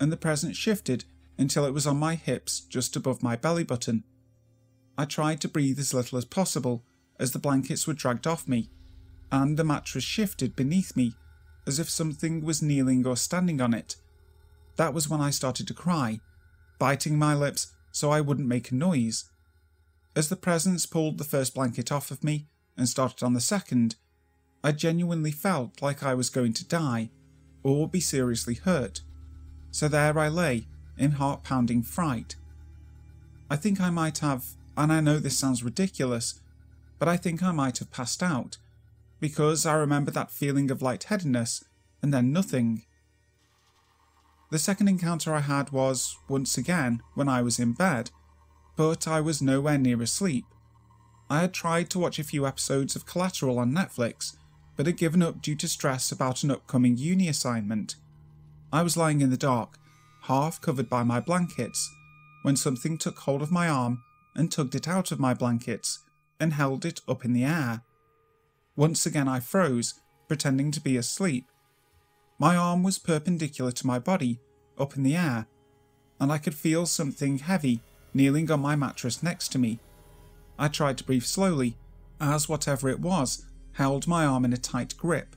and 0.00 0.10
the 0.10 0.16
present 0.16 0.56
shifted 0.56 1.04
until 1.38 1.64
it 1.64 1.72
was 1.72 1.86
on 1.86 1.96
my 1.96 2.14
hips 2.14 2.60
just 2.60 2.96
above 2.96 3.22
my 3.22 3.36
belly 3.36 3.64
button. 3.64 4.04
I 4.96 5.04
tried 5.04 5.40
to 5.40 5.48
breathe 5.48 5.78
as 5.78 5.94
little 5.94 6.18
as 6.18 6.24
possible 6.24 6.84
as 7.18 7.32
the 7.32 7.38
blankets 7.38 7.86
were 7.86 7.94
dragged 7.94 8.26
off 8.26 8.46
me, 8.46 8.70
and 9.30 9.56
the 9.56 9.64
mattress 9.64 10.04
shifted 10.04 10.54
beneath 10.54 10.96
me 10.96 11.14
as 11.66 11.78
if 11.78 11.88
something 11.88 12.44
was 12.44 12.62
kneeling 12.62 13.06
or 13.06 13.16
standing 13.16 13.60
on 13.60 13.74
it. 13.74 13.96
that 14.76 14.92
was 14.92 15.08
when 15.08 15.20
I 15.20 15.30
started 15.30 15.68
to 15.68 15.74
cry, 15.74 16.20
biting 16.78 17.16
my 17.16 17.32
lips 17.32 17.72
so 17.92 18.10
I 18.10 18.20
wouldn't 18.20 18.48
make 18.48 18.70
a 18.70 18.74
noise. 18.74 19.30
As 20.16 20.28
the 20.28 20.36
presence 20.36 20.84
pulled 20.84 21.18
the 21.18 21.24
first 21.24 21.54
blanket 21.54 21.92
off 21.92 22.10
of 22.10 22.24
me 22.24 22.48
and 22.76 22.88
started 22.88 23.22
on 23.24 23.34
the 23.34 23.40
second, 23.40 23.96
I 24.62 24.72
genuinely 24.72 25.30
felt 25.30 25.82
like 25.82 26.02
I 26.02 26.14
was 26.14 26.30
going 26.30 26.52
to 26.54 26.66
die 26.66 27.10
or 27.62 27.88
be 27.88 28.00
seriously 28.00 28.54
hurt. 28.54 29.00
So 29.70 29.88
there 29.88 30.18
I 30.18 30.28
lay 30.28 30.68
in 30.96 31.12
heart 31.12 31.42
pounding 31.42 31.82
fright. 31.82 32.36
I 33.50 33.56
think 33.56 33.80
I 33.80 33.90
might 33.90 34.18
have, 34.18 34.44
and 34.76 34.92
I 34.92 35.00
know 35.00 35.18
this 35.18 35.38
sounds 35.38 35.62
ridiculous, 35.62 36.40
but 36.98 37.08
I 37.08 37.16
think 37.16 37.42
I 37.42 37.52
might 37.52 37.78
have 37.78 37.90
passed 37.90 38.22
out 38.22 38.56
because 39.20 39.66
I 39.66 39.74
remember 39.74 40.10
that 40.10 40.30
feeling 40.30 40.70
of 40.70 40.82
lightheadedness 40.82 41.64
and 42.02 42.12
then 42.12 42.32
nothing. 42.32 42.84
The 44.50 44.58
second 44.58 44.88
encounter 44.88 45.34
I 45.34 45.40
had 45.40 45.70
was, 45.70 46.16
once 46.28 46.56
again, 46.56 47.02
when 47.14 47.28
I 47.28 47.42
was 47.42 47.58
in 47.58 47.72
bed, 47.72 48.10
but 48.76 49.08
I 49.08 49.20
was 49.20 49.42
nowhere 49.42 49.78
near 49.78 50.00
asleep. 50.02 50.44
I 51.34 51.40
had 51.40 51.52
tried 51.52 51.90
to 51.90 51.98
watch 51.98 52.20
a 52.20 52.24
few 52.24 52.46
episodes 52.46 52.94
of 52.94 53.06
Collateral 53.06 53.58
on 53.58 53.72
Netflix, 53.72 54.36
but 54.76 54.86
had 54.86 54.96
given 54.96 55.20
up 55.20 55.42
due 55.42 55.56
to 55.56 55.66
stress 55.66 56.12
about 56.12 56.44
an 56.44 56.52
upcoming 56.52 56.96
uni 56.96 57.26
assignment. 57.26 57.96
I 58.72 58.84
was 58.84 58.96
lying 58.96 59.20
in 59.20 59.30
the 59.30 59.36
dark, 59.36 59.76
half 60.22 60.60
covered 60.60 60.88
by 60.88 61.02
my 61.02 61.18
blankets, 61.18 61.92
when 62.42 62.54
something 62.54 62.96
took 62.96 63.18
hold 63.18 63.42
of 63.42 63.50
my 63.50 63.68
arm 63.68 64.04
and 64.36 64.52
tugged 64.52 64.76
it 64.76 64.86
out 64.86 65.10
of 65.10 65.18
my 65.18 65.34
blankets 65.34 66.04
and 66.38 66.52
held 66.52 66.84
it 66.84 67.00
up 67.08 67.24
in 67.24 67.32
the 67.32 67.44
air. 67.44 67.82
Once 68.76 69.04
again 69.04 69.26
I 69.26 69.40
froze, 69.40 69.94
pretending 70.28 70.70
to 70.70 70.80
be 70.80 70.96
asleep. 70.96 71.46
My 72.38 72.54
arm 72.54 72.84
was 72.84 73.00
perpendicular 73.00 73.72
to 73.72 73.86
my 73.88 73.98
body, 73.98 74.38
up 74.78 74.96
in 74.96 75.02
the 75.02 75.16
air, 75.16 75.48
and 76.20 76.30
I 76.30 76.38
could 76.38 76.54
feel 76.54 76.86
something 76.86 77.38
heavy 77.38 77.82
kneeling 78.14 78.48
on 78.52 78.60
my 78.60 78.76
mattress 78.76 79.20
next 79.20 79.48
to 79.48 79.58
me. 79.58 79.80
I 80.58 80.68
tried 80.68 80.98
to 80.98 81.04
breathe 81.04 81.24
slowly, 81.24 81.76
as 82.20 82.48
whatever 82.48 82.88
it 82.88 83.00
was 83.00 83.44
held 83.72 84.06
my 84.06 84.24
arm 84.24 84.44
in 84.44 84.52
a 84.52 84.56
tight 84.56 84.96
grip. 84.96 85.34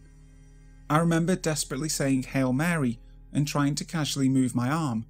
I 0.90 1.00
remember 1.00 1.36
desperately 1.36 1.90
saying 1.90 2.24
Hail 2.24 2.54
Mary 2.54 3.00
and 3.34 3.48
trying 3.48 3.76
to 3.76 3.86
casually 3.86 4.30
move 4.30 4.56
my 4.56 4.70
arm, 4.70 5.06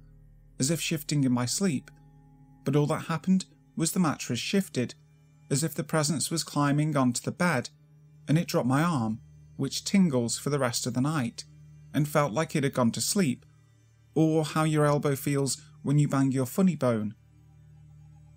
as 0.58 0.70
if 0.70 0.80
shifting 0.80 1.24
in 1.24 1.32
my 1.32 1.46
sleep, 1.46 1.90
but 2.64 2.74
all 2.74 2.86
that 2.86 3.06
happened 3.06 3.44
was 3.76 3.92
the 3.92 4.00
mattress 4.00 4.38
shifted, 4.38 4.94
as 5.50 5.62
if 5.62 5.74
the 5.74 5.84
presence 5.84 6.30
was 6.30 6.42
climbing 6.42 6.96
onto 6.96 7.22
the 7.22 7.30
bed, 7.30 7.70
and 8.26 8.36
it 8.36 8.48
dropped 8.48 8.66
my 8.66 8.82
arm, 8.82 9.20
which 9.56 9.84
tingles 9.84 10.38
for 10.38 10.50
the 10.50 10.58
rest 10.58 10.86
of 10.86 10.94
the 10.94 11.00
night, 11.00 11.44
and 11.94 12.08
felt 12.08 12.32
like 12.32 12.56
it 12.56 12.64
had 12.64 12.74
gone 12.74 12.90
to 12.90 13.00
sleep, 13.00 13.46
or 14.14 14.44
how 14.44 14.64
your 14.64 14.84
elbow 14.84 15.14
feels 15.14 15.62
when 15.82 15.98
you 15.98 16.08
bang 16.08 16.32
your 16.32 16.46
funny 16.46 16.74
bone. 16.74 17.14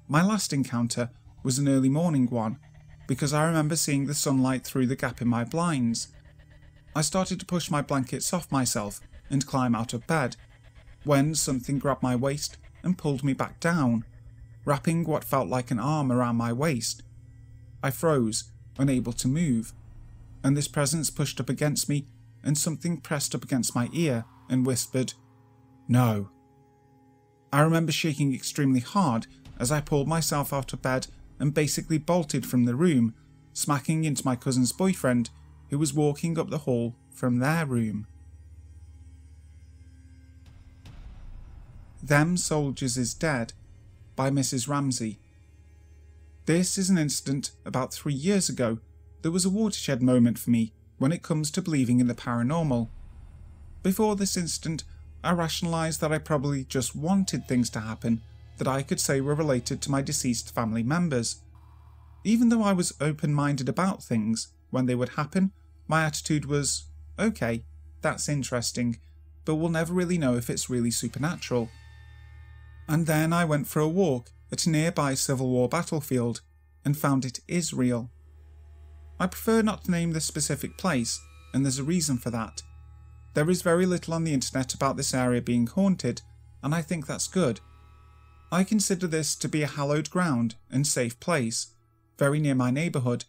My 0.07 0.21
last 0.23 0.53
encounter 0.53 1.09
was 1.43 1.59
an 1.59 1.67
early 1.67 1.89
morning 1.89 2.27
one, 2.27 2.59
because 3.07 3.33
I 3.33 3.45
remember 3.45 3.75
seeing 3.75 4.05
the 4.05 4.13
sunlight 4.13 4.63
through 4.63 4.87
the 4.87 4.95
gap 4.95 5.21
in 5.21 5.27
my 5.27 5.43
blinds. 5.43 6.09
I 6.95 7.01
started 7.01 7.39
to 7.39 7.45
push 7.45 7.71
my 7.71 7.81
blankets 7.81 8.33
off 8.33 8.51
myself 8.51 8.99
and 9.29 9.45
climb 9.45 9.75
out 9.75 9.93
of 9.93 10.07
bed, 10.07 10.35
when 11.03 11.33
something 11.33 11.79
grabbed 11.79 12.03
my 12.03 12.15
waist 12.15 12.57
and 12.83 12.97
pulled 12.97 13.23
me 13.23 13.33
back 13.33 13.59
down, 13.59 14.05
wrapping 14.65 15.03
what 15.03 15.23
felt 15.23 15.47
like 15.47 15.71
an 15.71 15.79
arm 15.79 16.11
around 16.11 16.35
my 16.35 16.53
waist. 16.53 17.03
I 17.81 17.91
froze, 17.91 18.45
unable 18.77 19.13
to 19.13 19.27
move, 19.27 19.73
and 20.43 20.55
this 20.55 20.67
presence 20.67 21.09
pushed 21.09 21.39
up 21.39 21.49
against 21.49 21.89
me 21.89 22.07
and 22.43 22.57
something 22.57 22.97
pressed 22.97 23.35
up 23.35 23.43
against 23.43 23.75
my 23.75 23.89
ear 23.93 24.25
and 24.49 24.65
whispered, 24.65 25.13
No. 25.87 26.29
I 27.53 27.61
remember 27.61 27.91
shaking 27.91 28.33
extremely 28.33 28.79
hard 28.79 29.27
as 29.59 29.71
I 29.71 29.81
pulled 29.81 30.07
myself 30.07 30.53
out 30.53 30.73
of 30.73 30.81
bed 30.81 31.07
and 31.41 31.55
basically 31.55 31.97
bolted 31.97 32.45
from 32.45 32.65
the 32.65 32.75
room, 32.75 33.15
smacking 33.51 34.03
into 34.03 34.23
my 34.23 34.35
cousin's 34.35 34.71
boyfriend 34.71 35.31
who 35.71 35.79
was 35.79 35.91
walking 35.91 36.37
up 36.37 36.51
the 36.51 36.59
hall 36.59 36.95
from 37.09 37.39
their 37.39 37.65
room. 37.65 38.05
Them 42.03 42.37
Soldiers 42.37 42.95
is 42.95 43.15
Dead 43.15 43.53
by 44.15 44.29
Mrs. 44.29 44.67
Ramsay. 44.67 45.19
This 46.45 46.77
is 46.77 46.91
an 46.91 46.99
incident 46.99 47.51
about 47.65 47.91
three 47.91 48.13
years 48.13 48.47
ago 48.47 48.77
that 49.23 49.31
was 49.31 49.43
a 49.43 49.49
watershed 49.49 50.01
moment 50.01 50.37
for 50.37 50.51
me 50.51 50.73
when 50.99 51.11
it 51.11 51.23
comes 51.23 51.49
to 51.51 51.61
believing 51.61 51.99
in 51.99 52.07
the 52.07 52.13
paranormal. 52.13 52.89
Before 53.81 54.15
this 54.15 54.37
incident, 54.37 54.83
I 55.23 55.31
rationalised 55.31 56.01
that 56.01 56.11
I 56.11 56.19
probably 56.19 56.65
just 56.65 56.95
wanted 56.95 57.47
things 57.47 57.71
to 57.71 57.79
happen 57.79 58.21
that 58.57 58.67
I 58.67 58.83
could 58.83 58.99
say 58.99 59.21
were 59.21 59.35
related 59.35 59.81
to 59.81 59.91
my 59.91 60.01
deceased 60.01 60.53
family 60.53 60.83
members. 60.83 61.41
Even 62.23 62.49
though 62.49 62.63
I 62.63 62.73
was 62.73 62.93
open 63.01 63.33
minded 63.33 63.67
about 63.67 64.03
things, 64.03 64.49
when 64.69 64.85
they 64.85 64.95
would 64.95 65.09
happen, 65.09 65.51
my 65.87 66.03
attitude 66.03 66.45
was, 66.45 66.85
okay, 67.17 67.63
that's 68.01 68.29
interesting, 68.29 68.99
but 69.45 69.55
we'll 69.55 69.69
never 69.69 69.93
really 69.93 70.17
know 70.17 70.35
if 70.35 70.49
it's 70.49 70.69
really 70.69 70.91
supernatural 70.91 71.69
and 72.91 73.07
then 73.07 73.31
I 73.31 73.45
went 73.45 73.67
for 73.67 73.79
a 73.79 73.87
walk 73.87 74.31
at 74.51 74.65
a 74.65 74.69
nearby 74.69 75.13
Civil 75.13 75.49
War 75.49 75.69
battlefield 75.69 76.41
and 76.83 76.97
found 76.97 77.23
it 77.23 77.39
is 77.47 77.73
real. 77.73 78.09
I 79.17 79.27
prefer 79.27 79.61
not 79.61 79.85
to 79.85 79.91
name 79.91 80.11
this 80.11 80.25
specific 80.25 80.77
place, 80.77 81.21
and 81.53 81.63
there's 81.63 81.79
a 81.79 81.85
reason 81.85 82.17
for 82.17 82.31
that. 82.31 82.61
There 83.33 83.49
is 83.49 83.61
very 83.61 83.85
little 83.85 84.13
on 84.13 84.25
the 84.25 84.33
internet 84.33 84.73
about 84.73 84.97
this 84.97 85.13
area 85.13 85.41
being 85.41 85.67
haunted, 85.67 86.21
and 86.61 86.75
I 86.75 86.81
think 86.81 87.07
that's 87.07 87.29
good. 87.29 87.61
I 88.51 88.63
consider 88.63 89.07
this 89.07 89.35
to 89.37 89.47
be 89.47 89.63
a 89.63 89.67
hallowed 89.67 90.09
ground 90.09 90.55
and 90.69 90.85
safe 90.85 91.19
place, 91.19 91.67
very 92.17 92.39
near 92.39 92.55
my 92.55 92.71
neighbourhood, 92.71 93.25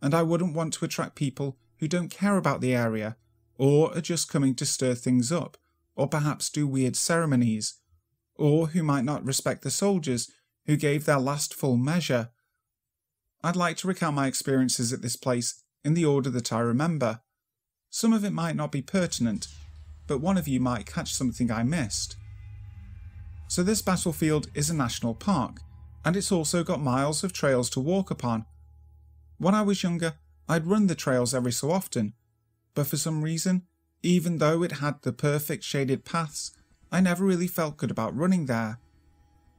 and 0.00 0.14
I 0.14 0.22
wouldn't 0.22 0.54
want 0.54 0.74
to 0.74 0.84
attract 0.84 1.14
people 1.14 1.58
who 1.78 1.88
don't 1.88 2.08
care 2.08 2.36
about 2.36 2.60
the 2.60 2.74
area, 2.74 3.16
or 3.58 3.96
are 3.96 4.00
just 4.00 4.30
coming 4.30 4.54
to 4.54 4.66
stir 4.66 4.94
things 4.94 5.30
up, 5.30 5.56
or 5.94 6.08
perhaps 6.08 6.48
do 6.48 6.66
weird 6.66 6.96
ceremonies 6.96 7.74
or 8.36 8.68
who 8.68 8.82
might 8.82 9.04
not 9.04 9.24
respect 9.24 9.62
the 9.62 9.70
soldiers 9.70 10.30
who 10.66 10.76
gave 10.76 11.04
their 11.04 11.18
last 11.18 11.54
full 11.54 11.76
measure. 11.76 12.30
I'd 13.42 13.56
like 13.56 13.76
to 13.78 13.88
recount 13.88 14.16
my 14.16 14.26
experiences 14.26 14.92
at 14.92 15.02
this 15.02 15.16
place 15.16 15.62
in 15.84 15.94
the 15.94 16.04
order 16.04 16.30
that 16.30 16.52
I 16.52 16.60
remember. 16.60 17.20
Some 17.90 18.12
of 18.12 18.24
it 18.24 18.32
might 18.32 18.56
not 18.56 18.72
be 18.72 18.82
pertinent, 18.82 19.48
but 20.06 20.20
one 20.20 20.38
of 20.38 20.48
you 20.48 20.60
might 20.60 20.86
catch 20.86 21.12
something 21.12 21.50
I 21.50 21.62
missed. 21.62 22.16
So, 23.52 23.62
this 23.62 23.82
battlefield 23.82 24.48
is 24.54 24.70
a 24.70 24.74
national 24.74 25.14
park, 25.14 25.60
and 26.06 26.16
it's 26.16 26.32
also 26.32 26.64
got 26.64 26.80
miles 26.80 27.22
of 27.22 27.34
trails 27.34 27.68
to 27.68 27.80
walk 27.80 28.10
upon. 28.10 28.46
When 29.36 29.54
I 29.54 29.60
was 29.60 29.82
younger, 29.82 30.14
I'd 30.48 30.66
run 30.66 30.86
the 30.86 30.94
trails 30.94 31.34
every 31.34 31.52
so 31.52 31.70
often, 31.70 32.14
but 32.72 32.86
for 32.86 32.96
some 32.96 33.20
reason, 33.20 33.66
even 34.02 34.38
though 34.38 34.62
it 34.62 34.80
had 34.80 35.02
the 35.02 35.12
perfect 35.12 35.64
shaded 35.64 36.06
paths 36.06 36.52
I 36.90 37.02
never 37.02 37.26
really 37.26 37.46
felt 37.46 37.76
good 37.76 37.90
about 37.90 38.16
running 38.16 38.46
there. 38.46 38.78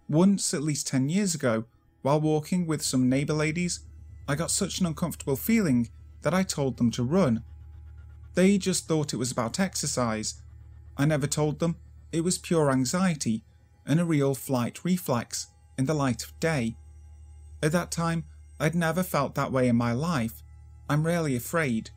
Once, 0.09 0.55
at 0.55 0.63
least 0.63 0.87
10 0.87 1.09
years 1.09 1.35
ago, 1.35 1.65
while 2.01 2.19
walking 2.19 2.65
with 2.65 2.81
some 2.81 3.07
neighbour 3.07 3.33
ladies, 3.33 3.81
I 4.27 4.33
got 4.33 4.49
such 4.49 4.79
an 4.79 4.87
uncomfortable 4.87 5.35
feeling 5.35 5.91
that 6.23 6.33
I 6.33 6.41
told 6.41 6.77
them 6.77 6.89
to 6.93 7.03
run. 7.03 7.43
They 8.33 8.57
just 8.57 8.87
thought 8.87 9.13
it 9.13 9.17
was 9.17 9.31
about 9.31 9.59
exercise. 9.59 10.41
I 10.97 11.05
never 11.05 11.27
told 11.27 11.59
them 11.59 11.75
it 12.11 12.21
was 12.21 12.39
pure 12.39 12.71
anxiety 12.71 13.43
and 13.85 13.99
a 13.99 14.05
real 14.05 14.35
flight 14.35 14.83
reflex 14.83 15.47
in 15.77 15.85
the 15.85 15.93
light 15.93 16.23
of 16.23 16.39
day. 16.39 16.75
At 17.61 17.71
that 17.71 17.91
time, 17.91 18.25
I'd 18.59 18.75
never 18.75 19.03
felt 19.03 19.35
that 19.35 19.51
way 19.51 19.67
in 19.67 19.75
my 19.75 19.91
life. 19.91 20.43
I'm 20.89 21.05
rarely 21.05 21.35
afraid. 21.35 21.89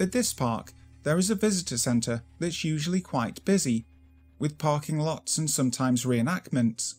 At 0.00 0.12
this 0.12 0.32
park, 0.32 0.72
there 1.04 1.18
is 1.18 1.30
a 1.30 1.34
visitor 1.34 1.78
centre 1.78 2.22
that's 2.38 2.64
usually 2.64 3.00
quite 3.00 3.44
busy, 3.44 3.86
with 4.38 4.58
parking 4.58 4.98
lots 4.98 5.38
and 5.38 5.50
sometimes 5.50 6.04
reenactments. 6.04 6.94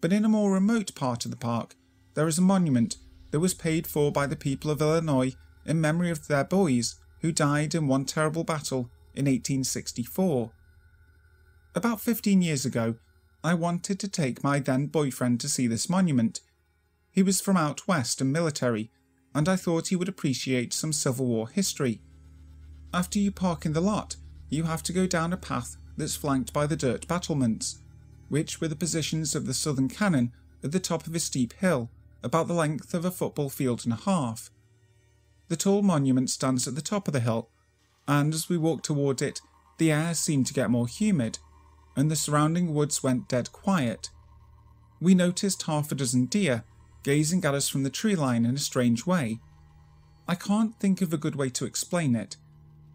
But 0.00 0.12
in 0.12 0.24
a 0.24 0.28
more 0.28 0.52
remote 0.52 0.94
part 0.94 1.24
of 1.24 1.30
the 1.30 1.36
park, 1.36 1.76
there 2.14 2.28
is 2.28 2.38
a 2.38 2.42
monument 2.42 2.96
that 3.30 3.40
was 3.40 3.54
paid 3.54 3.86
for 3.86 4.12
by 4.12 4.26
the 4.26 4.36
people 4.36 4.70
of 4.70 4.80
Illinois 4.80 5.34
in 5.66 5.80
memory 5.80 6.10
of 6.10 6.26
their 6.28 6.44
boys 6.44 6.96
who 7.20 7.32
died 7.32 7.74
in 7.74 7.86
one 7.86 8.04
terrible 8.04 8.44
battle 8.44 8.90
in 9.14 9.24
1864. 9.24 10.52
About 11.76 12.00
15 12.00 12.40
years 12.40 12.64
ago, 12.64 12.94
I 13.42 13.54
wanted 13.54 13.98
to 13.98 14.08
take 14.08 14.44
my 14.44 14.60
then 14.60 14.86
boyfriend 14.86 15.40
to 15.40 15.48
see 15.48 15.66
this 15.66 15.90
monument. 15.90 16.40
He 17.10 17.22
was 17.22 17.40
from 17.40 17.56
out 17.56 17.88
west 17.88 18.20
and 18.20 18.32
military, 18.32 18.92
and 19.34 19.48
I 19.48 19.56
thought 19.56 19.88
he 19.88 19.96
would 19.96 20.08
appreciate 20.08 20.72
some 20.72 20.92
Civil 20.92 21.26
War 21.26 21.48
history. 21.48 22.00
After 22.92 23.18
you 23.18 23.32
park 23.32 23.66
in 23.66 23.72
the 23.72 23.80
lot, 23.80 24.14
you 24.48 24.64
have 24.64 24.84
to 24.84 24.92
go 24.92 25.08
down 25.08 25.32
a 25.32 25.36
path 25.36 25.76
that's 25.96 26.14
flanked 26.14 26.52
by 26.52 26.68
the 26.68 26.76
dirt 26.76 27.08
battlements, 27.08 27.80
which 28.28 28.60
were 28.60 28.68
the 28.68 28.76
positions 28.76 29.34
of 29.34 29.46
the 29.46 29.54
southern 29.54 29.88
cannon 29.88 30.32
at 30.62 30.70
the 30.70 30.78
top 30.78 31.08
of 31.08 31.14
a 31.14 31.18
steep 31.18 31.54
hill, 31.54 31.90
about 32.22 32.46
the 32.46 32.54
length 32.54 32.94
of 32.94 33.04
a 33.04 33.10
football 33.10 33.50
field 33.50 33.84
and 33.84 33.92
a 33.92 34.04
half. 34.04 34.48
The 35.48 35.56
tall 35.56 35.82
monument 35.82 36.30
stands 36.30 36.68
at 36.68 36.76
the 36.76 36.80
top 36.80 37.08
of 37.08 37.12
the 37.12 37.20
hill, 37.20 37.50
and 38.06 38.32
as 38.32 38.48
we 38.48 38.56
walked 38.56 38.84
toward 38.84 39.20
it, 39.20 39.40
the 39.78 39.90
air 39.90 40.14
seemed 40.14 40.46
to 40.46 40.54
get 40.54 40.70
more 40.70 40.86
humid, 40.86 41.38
and 41.96 42.10
the 42.10 42.16
surrounding 42.16 42.74
woods 42.74 43.02
went 43.02 43.28
dead 43.28 43.52
quiet. 43.52 44.10
We 45.00 45.14
noticed 45.14 45.64
half 45.64 45.92
a 45.92 45.94
dozen 45.94 46.26
deer 46.26 46.64
gazing 47.02 47.44
at 47.44 47.54
us 47.54 47.68
from 47.68 47.82
the 47.82 47.90
tree 47.90 48.16
line 48.16 48.44
in 48.44 48.54
a 48.54 48.58
strange 48.58 49.06
way. 49.06 49.38
I 50.26 50.34
can't 50.34 50.74
think 50.80 51.02
of 51.02 51.12
a 51.12 51.18
good 51.18 51.36
way 51.36 51.50
to 51.50 51.66
explain 51.66 52.16
it. 52.16 52.36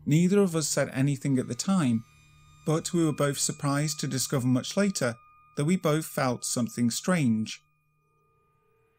Neither 0.06 0.42
of 0.42 0.56
us 0.56 0.68
said 0.68 0.90
anything 0.94 1.38
at 1.38 1.48
the 1.48 1.56
time, 1.56 2.04
but 2.66 2.92
we 2.92 3.06
were 3.06 3.14
both 3.14 3.38
surprised 3.38 4.00
to 4.00 4.08
discover 4.08 4.48
much 4.48 4.76
later 4.76 5.16
that 5.56 5.66
we 5.66 5.78
both 5.78 6.06
felt 6.06 6.44
something 6.44 6.90
strange. 6.90 7.62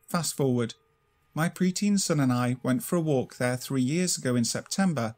Fast 0.08 0.36
forward. 0.36 0.74
My 1.34 1.48
preteen 1.48 1.98
son 1.98 2.20
and 2.20 2.32
I 2.32 2.56
went 2.62 2.82
for 2.82 2.96
a 2.96 3.00
walk 3.00 3.36
there 3.36 3.56
three 3.56 3.82
years 3.82 4.16
ago 4.16 4.36
in 4.36 4.44
September. 4.44 5.16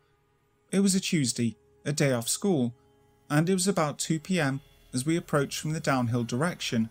It 0.71 0.81
was 0.81 0.95
a 0.95 1.01
Tuesday, 1.01 1.57
a 1.85 1.93
day 1.93 2.13
off 2.13 2.29
school, 2.29 2.75
and 3.29 3.49
it 3.49 3.55
was 3.55 3.69
about 3.69 3.99
2 3.99 4.21
pm 4.21 4.61
as 4.95 5.07
we 5.07 5.17
approach 5.17 5.59
from 5.59 5.73
the 5.73 5.81
downhill 5.81 6.25
direction. 6.25 6.91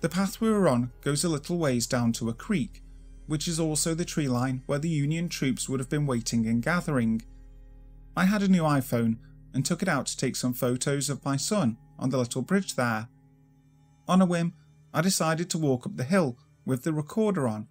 The 0.00 0.08
path 0.08 0.40
we 0.40 0.50
were 0.50 0.68
on 0.68 0.92
goes 1.00 1.24
a 1.24 1.28
little 1.28 1.58
ways 1.58 1.86
down 1.86 2.12
to 2.14 2.28
a 2.28 2.34
creek, 2.34 2.82
which 3.26 3.48
is 3.48 3.58
also 3.58 3.94
the 3.94 4.04
tree 4.04 4.28
line 4.28 4.62
where 4.66 4.78
the 4.78 4.88
Union 4.88 5.28
troops 5.28 5.68
would 5.68 5.80
have 5.80 5.88
been 5.88 6.06
waiting 6.06 6.46
and 6.46 6.62
gathering. 6.62 7.22
I 8.16 8.24
had 8.24 8.42
a 8.42 8.48
new 8.48 8.62
iPhone 8.62 9.16
and 9.52 9.64
took 9.64 9.82
it 9.82 9.88
out 9.88 10.06
to 10.06 10.16
take 10.16 10.36
some 10.36 10.52
photos 10.52 11.10
of 11.10 11.24
my 11.24 11.36
son 11.36 11.76
on 11.98 12.10
the 12.10 12.18
little 12.18 12.42
bridge 12.42 12.76
there. 12.76 13.08
On 14.06 14.22
a 14.22 14.26
whim, 14.26 14.54
I 14.94 15.00
decided 15.00 15.50
to 15.50 15.58
walk 15.58 15.86
up 15.86 15.96
the 15.96 16.04
hill 16.04 16.38
with 16.64 16.84
the 16.84 16.92
recorder 16.92 17.48
on. 17.48 17.66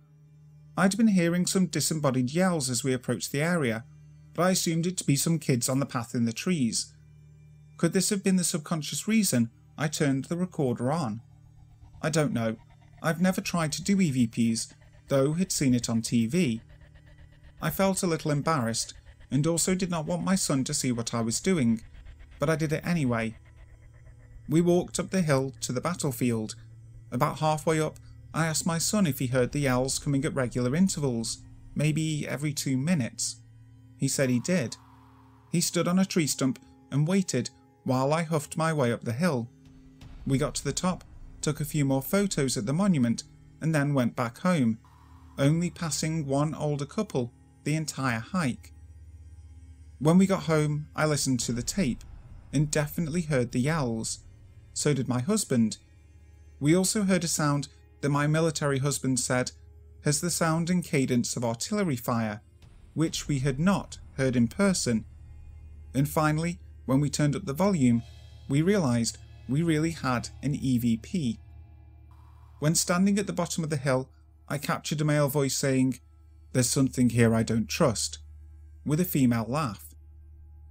I'd 0.76 0.98
been 0.98 1.08
hearing 1.08 1.46
some 1.46 1.68
disembodied 1.68 2.32
yells 2.32 2.70
as 2.70 2.84
we 2.84 2.94
approached 2.94 3.32
the 3.32 3.42
area, 3.42 3.86
but 4.34 4.44
I 4.44 4.52
assumed 4.52 4.86
it 4.86 4.98
to 4.98 5.04
be 5.04 5.16
some 5.16 5.40
kids 5.40 5.68
on 5.68 5.80
the 5.80 5.86
path 5.86 6.14
in 6.14 6.26
the 6.26 6.34
trees. 6.34 6.94
Could 7.78 7.94
this 7.94 8.10
have 8.10 8.24
been 8.24 8.38
the 8.38 8.44
subconscious 8.44 9.08
reason 9.08 9.52
I 9.78 9.88
turned 9.88 10.26
the 10.26 10.38
recorder 10.38 10.92
on? 10.92 11.22
I 12.02 12.10
don't 12.10 12.34
know. 12.34 12.58
I've 13.04 13.22
never 13.22 13.40
tried 13.40 13.72
to 13.74 13.84
do 13.84 13.98
EVPs, 13.98 14.74
though 15.08 15.34
had 15.34 15.52
seen 15.52 15.76
it 15.76 15.90
on 15.90 16.02
TV. 16.02 16.62
I 17.62 17.70
felt 17.70 18.02
a 18.02 18.08
little 18.08 18.32
embarrassed 18.32 18.96
and 19.30 19.46
also 19.46 19.76
did 19.76 19.92
not 19.92 20.06
want 20.06 20.24
my 20.24 20.36
son 20.36 20.64
to 20.64 20.74
see 20.74 20.92
what 20.92 21.14
I 21.14 21.22
was 21.22 21.40
doing, 21.40 21.82
but 22.40 22.50
I 22.50 22.56
did 22.56 22.74
it 22.74 22.86
anyway. 22.86 23.38
We 24.50 24.62
walked 24.62 25.00
up 25.00 25.12
the 25.12 25.22
hill 25.22 25.54
to 25.62 25.72
the 25.72 25.82
battlefield. 25.82 26.56
About 27.12 27.40
halfway 27.40 27.80
up, 27.80 27.98
I 28.34 28.48
asked 28.48 28.66
my 28.66 28.80
son 28.80 29.06
if 29.06 29.20
he 29.20 29.28
heard 29.28 29.52
the 29.52 29.60
yells 29.60 30.00
coming 30.00 30.26
at 30.26 30.34
regular 30.34 30.76
intervals, 30.76 31.40
maybe 31.76 32.28
every 32.28 32.54
two 32.54 32.78
minutes. 32.78 33.38
He 33.98 34.08
said 34.08 34.30
he 34.30 34.40
did. 34.40 34.78
He 35.52 35.62
stood 35.62 35.88
on 35.88 36.00
a 36.00 36.06
tree 36.06 36.28
stump 36.28 36.60
and 36.92 37.08
waited 37.08 37.50
while 37.88 38.12
I 38.12 38.24
huffed 38.24 38.58
my 38.58 38.74
way 38.74 38.92
up 38.92 39.06
the 39.06 39.14
hill. 39.14 39.48
We 40.26 40.38
got 40.38 40.56
to 40.56 40.64
the 40.64 40.74
top, 40.74 41.06
took 41.40 41.62
a 41.62 41.66
few 41.66 41.86
more 41.86 42.02
photos 42.02 42.58
at 42.58 42.66
the 42.66 42.74
monument, 42.74 43.24
and 43.62 43.74
then 43.74 43.94
went 43.94 44.14
back 44.14 44.40
home, 44.40 44.78
only 45.38 45.70
passing 45.70 46.28
one 46.28 46.54
older 46.54 46.86
couple 46.86 47.32
the 47.64 47.76
entire 47.76 48.20
hike. 48.20 48.74
When 50.00 50.18
we 50.18 50.28
got 50.28 50.44
home, 50.44 50.88
I 50.98 51.06
listened 51.06 51.40
to 51.42 51.54
the 51.54 51.64
tape 51.64 52.04
and 52.52 52.70
definitely 52.70 53.22
heard 53.22 53.54
the 53.54 53.62
yells. 53.62 54.20
So 54.74 54.94
did 54.94 55.08
my 55.08 55.22
husband. 55.22 55.78
We 56.60 56.76
also 56.76 57.04
heard 57.04 57.24
a 57.24 57.28
sound 57.30 57.70
that 58.02 58.10
my 58.10 58.28
military 58.28 58.80
husband 58.80 59.20
said 59.22 59.52
has 60.04 60.20
the 60.20 60.30
sound 60.30 60.70
and 60.70 60.84
cadence 60.84 61.38
of 61.38 61.46
artillery 61.46 61.96
fire, 61.96 62.42
which 62.94 63.30
we 63.30 63.40
had 63.40 63.62
not 63.62 63.98
heard 64.18 64.36
in 64.36 64.50
person. 64.50 65.06
And 65.94 66.10
finally, 66.10 66.60
when 66.88 67.00
we 67.00 67.10
turned 67.10 67.36
up 67.36 67.46
the 67.46 67.54
volume, 67.54 68.02
we 68.50 68.64
realised 68.64 69.20
we 69.48 69.62
really 69.62 69.92
had 69.92 70.30
an 70.42 70.54
EVP. 70.58 71.38
When 72.60 72.74
standing 72.74 73.20
at 73.20 73.28
the 73.28 73.34
bottom 73.34 73.64
of 73.64 73.70
the 73.70 73.78
hill, 73.78 74.10
I 74.50 74.58
captured 74.58 75.02
a 75.02 75.06
male 75.06 75.28
voice 75.28 75.56
saying, 75.56 76.00
There's 76.54 76.70
something 76.70 77.12
here 77.12 77.36
I 77.36 77.44
don't 77.44 77.68
trust, 77.68 78.20
with 78.86 79.00
a 79.00 79.06
female 79.06 79.46
laugh. 79.48 79.94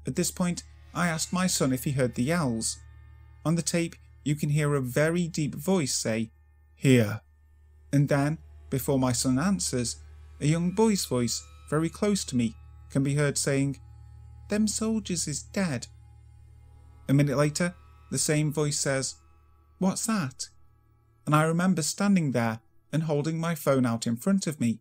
At 0.07 0.17
this 0.17 0.31
point, 0.31 0.63
I 0.95 1.09
asked 1.09 1.33
my 1.33 1.47
son 1.47 1.73
if 1.73 1.85
he 1.85 1.93
heard 1.93 2.15
the 2.15 2.23
yells. 2.23 2.79
On 3.45 3.55
the 3.55 3.63
tape, 3.63 3.95
you 4.25 4.35
can 4.35 4.49
hear 4.49 4.75
a 4.75 4.81
very 4.81 5.29
deep 5.29 5.55
voice 5.55 5.95
say, 5.95 6.31
Here. 6.75 7.21
And 7.93 8.09
then, 8.09 8.39
before 8.71 8.99
my 8.99 9.13
son 9.13 9.39
answers, 9.39 9.97
a 10.41 10.47
young 10.47 10.71
boy's 10.71 11.05
voice, 11.05 11.45
very 11.69 11.91
close 11.91 12.25
to 12.25 12.37
me, 12.37 12.57
can 12.91 13.03
be 13.03 13.15
heard 13.15 13.37
saying, 13.37 13.79
Them 14.49 14.67
soldiers 14.67 15.29
is 15.29 15.43
dead. 15.43 15.87
A 17.09 17.15
minute 17.15 17.37
later, 17.37 17.75
the 18.11 18.19
same 18.19 18.53
voice 18.53 18.79
says, 18.79 19.17
What's 19.79 20.07
that? 20.07 20.49
And 21.25 21.35
I 21.35 21.45
remember 21.45 21.83
standing 21.83 22.33
there 22.33 22.61
and 22.93 23.05
holding 23.05 23.39
my 23.39 23.55
phone 23.55 23.85
out 23.85 24.07
in 24.07 24.17
front 24.17 24.47
of 24.47 24.61
me. 24.61 24.81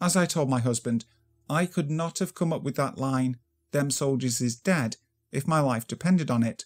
As 0.00 0.16
I 0.16 0.26
told 0.26 0.48
my 0.48 0.60
husband, 0.60 1.04
I 1.48 1.66
could 1.66 1.90
not 1.90 2.18
have 2.18 2.34
come 2.34 2.52
up 2.52 2.62
with 2.62 2.76
that 2.76 2.98
line, 2.98 3.38
Them 3.72 3.90
soldiers 3.90 4.40
is 4.40 4.56
dead, 4.56 4.96
if 5.30 5.46
my 5.46 5.60
life 5.60 5.86
depended 5.86 6.30
on 6.30 6.42
it. 6.42 6.64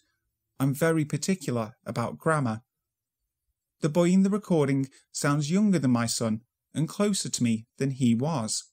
I'm 0.59 0.75
very 0.75 1.05
particular 1.05 1.77
about 1.85 2.19
grammar. 2.19 2.63
The 3.81 3.89
boy 3.89 4.11
in 4.11 4.23
the 4.23 4.31
recording 4.31 4.89
sounds 5.13 5.51
younger 5.51 5.79
than 5.79 5.91
my 5.91 6.07
son 6.07 6.43
and 6.75 6.89
closer 6.89 7.29
to 7.29 7.43
me 7.43 7.67
than 7.79 7.91
he 7.91 8.15
was. 8.15 8.65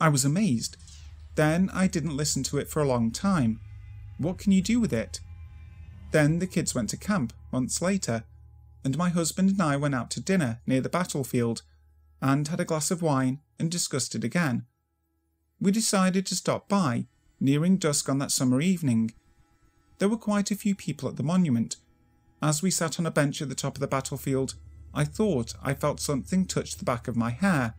I 0.00 0.08
was 0.08 0.24
amazed. 0.24 0.76
Then 1.34 1.70
I 1.72 1.86
didn't 1.86 2.16
listen 2.16 2.42
to 2.44 2.58
it 2.58 2.68
for 2.68 2.80
a 2.80 2.88
long 2.88 3.10
time. 3.10 3.60
What 4.18 4.38
can 4.38 4.52
you 4.52 4.62
do 4.62 4.80
with 4.80 4.92
it? 4.92 5.20
Then 6.12 6.38
the 6.38 6.46
kids 6.46 6.74
went 6.74 6.90
to 6.90 6.96
camp 6.96 7.32
months 7.52 7.82
later, 7.82 8.24
and 8.84 8.96
my 8.96 9.08
husband 9.08 9.50
and 9.50 9.60
I 9.60 9.76
went 9.76 9.94
out 9.94 10.10
to 10.12 10.20
dinner 10.20 10.60
near 10.66 10.80
the 10.80 10.88
battlefield 10.88 11.62
and 12.22 12.48
had 12.48 12.60
a 12.60 12.64
glass 12.64 12.90
of 12.90 13.02
wine 13.02 13.40
and 13.58 13.70
discussed 13.70 14.14
it 14.14 14.24
again. 14.24 14.64
We 15.60 15.70
decided 15.70 16.26
to 16.26 16.36
stop 16.36 16.68
by, 16.68 17.06
nearing 17.40 17.76
dusk 17.76 18.08
on 18.08 18.18
that 18.18 18.30
summer 18.30 18.60
evening. 18.60 19.12
There 19.98 20.08
were 20.08 20.16
quite 20.16 20.50
a 20.50 20.56
few 20.56 20.74
people 20.74 21.08
at 21.08 21.16
the 21.16 21.22
monument. 21.22 21.76
As 22.42 22.62
we 22.62 22.70
sat 22.70 22.98
on 22.98 23.06
a 23.06 23.10
bench 23.10 23.40
at 23.42 23.48
the 23.48 23.54
top 23.54 23.76
of 23.76 23.80
the 23.80 23.86
battlefield, 23.86 24.54
I 24.94 25.04
thought 25.04 25.54
I 25.62 25.74
felt 25.74 26.00
something 26.00 26.46
touch 26.46 26.76
the 26.76 26.84
back 26.84 27.08
of 27.08 27.16
my 27.16 27.30
hair 27.30 27.74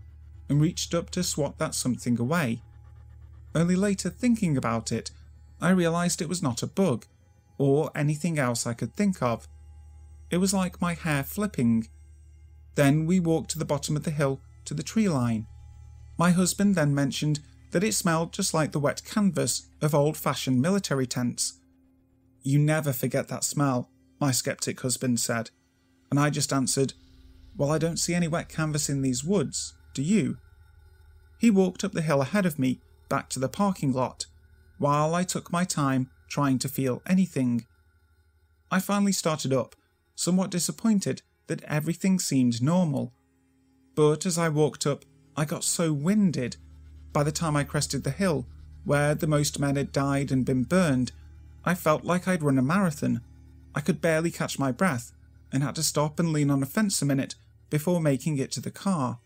and 0.50 0.62
reached 0.62 0.94
up 0.94 1.10
to 1.12 1.24
swat 1.24 1.58
that 1.58 1.76
something 1.76 2.20
away. 2.20 2.62
Only 3.56 3.76
later, 3.76 4.10
thinking 4.10 4.58
about 4.58 4.92
it, 4.92 5.12
I 5.62 5.70
realised 5.72 6.22
it 6.22 6.30
was 6.30 6.44
not 6.44 6.64
a 6.64 6.68
bug, 6.68 7.06
or 7.58 7.92
anything 7.96 8.38
else 8.38 8.68
I 8.68 8.74
could 8.74 8.96
think 8.96 9.22
of. 9.22 9.48
It 10.30 10.38
was 10.38 10.54
like 10.54 10.82
my 10.82 10.94
hair 10.94 11.24
flipping. 11.24 11.88
Then 12.76 13.06
we 13.06 13.20
walked 13.20 13.52
to 13.52 13.60
the 13.60 13.66
bottom 13.66 13.96
of 13.96 14.04
the 14.04 14.12
hill 14.12 14.42
to 14.66 14.74
the 14.74 14.84
tree 14.84 15.10
line. 15.10 15.48
My 16.18 16.32
husband 16.32 16.76
then 16.76 16.94
mentioned 16.94 17.40
that 17.72 17.84
it 17.84 17.94
smelled 17.94 18.34
just 18.34 18.54
like 18.54 18.72
the 18.72 18.80
wet 18.80 19.04
canvas 19.04 19.68
of 19.82 19.96
old 19.96 20.18
fashioned 20.18 20.62
military 20.62 21.08
tents. 21.08 21.60
You 22.44 22.60
never 22.60 22.94
forget 22.94 23.28
that 23.28 23.44
smell, 23.44 23.90
my 24.20 24.32
sceptic 24.32 24.80
husband 24.82 25.20
said, 25.20 25.50
and 26.10 26.20
I 26.20 26.30
just 26.30 26.54
answered, 26.54 26.94
Well, 27.56 27.72
I 27.72 27.78
don't 27.78 27.98
see 27.98 28.14
any 28.14 28.28
wet 28.28 28.50
canvas 28.50 28.90
in 28.90 29.02
these 29.02 29.24
woods, 29.24 29.74
do 29.94 30.02
you? 30.02 30.38
He 31.40 31.52
walked 31.52 31.84
up 31.84 31.92
the 31.92 32.02
hill 32.02 32.22
ahead 32.22 32.46
of 32.46 32.58
me, 32.58 32.80
back 33.10 33.30
to 33.30 33.40
the 33.40 33.50
parking 33.50 33.94
lot, 33.94 34.26
while 34.78 35.16
I 35.16 35.24
took 35.24 35.52
my 35.52 35.64
time 35.64 36.10
trying 36.30 36.60
to 36.60 36.70
feel 36.70 37.02
anything. 37.06 37.66
I 38.70 38.80
finally 38.80 39.12
started 39.12 39.54
up, 39.54 39.76
somewhat 40.16 40.52
disappointed 40.52 41.22
that 41.48 41.64
everything 41.64 42.20
seemed 42.20 42.62
normal. 42.62 43.14
But 43.96 44.26
as 44.26 44.38
I 44.38 44.50
walked 44.50 44.86
up, 44.86 45.06
I 45.36 45.46
got 45.46 45.64
so 45.64 45.94
winded. 45.94 46.58
By 47.14 47.24
the 47.24 47.32
time 47.32 47.56
I 47.56 47.64
crested 47.64 48.04
the 48.04 48.12
hill, 48.12 48.46
where 48.84 49.16
the 49.16 49.28
most 49.28 49.60
men 49.60 49.76
had 49.76 49.92
died 49.92 50.32
and 50.32 50.46
been 50.46 50.64
burned, 50.64 51.12
I 51.66 51.76
felt 51.76 52.04
like 52.04 52.28
I'd 52.28 52.44
run 52.44 52.58
a 52.58 52.62
marathon. 52.62 53.22
I 53.74 53.82
could 53.82 54.02
barely 54.02 54.32
catch 54.32 54.60
my 54.60 54.72
breath 54.72 55.12
and 55.52 55.64
had 55.64 55.76
to 55.76 55.84
stop 55.84 56.20
and 56.20 56.34
lean 56.34 56.50
on 56.50 56.64
a 56.64 56.66
fence 56.66 57.02
a 57.02 57.06
minute 57.06 57.36
before 57.70 58.02
making 58.02 58.38
it 58.38 58.52
to 58.52 58.62
the 58.62 58.72
car. 58.72 59.20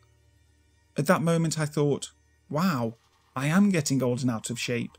At 0.98 1.08
that 1.08 1.22
moment, 1.22 1.60
I 1.60 1.66
thought, 1.66 2.12
wow, 2.50 2.96
I 3.36 3.48
am 3.48 3.70
getting 3.70 4.04
old 4.04 4.22
and 4.22 4.32
out 4.32 4.50
of 4.50 4.60
shape. 4.60 4.98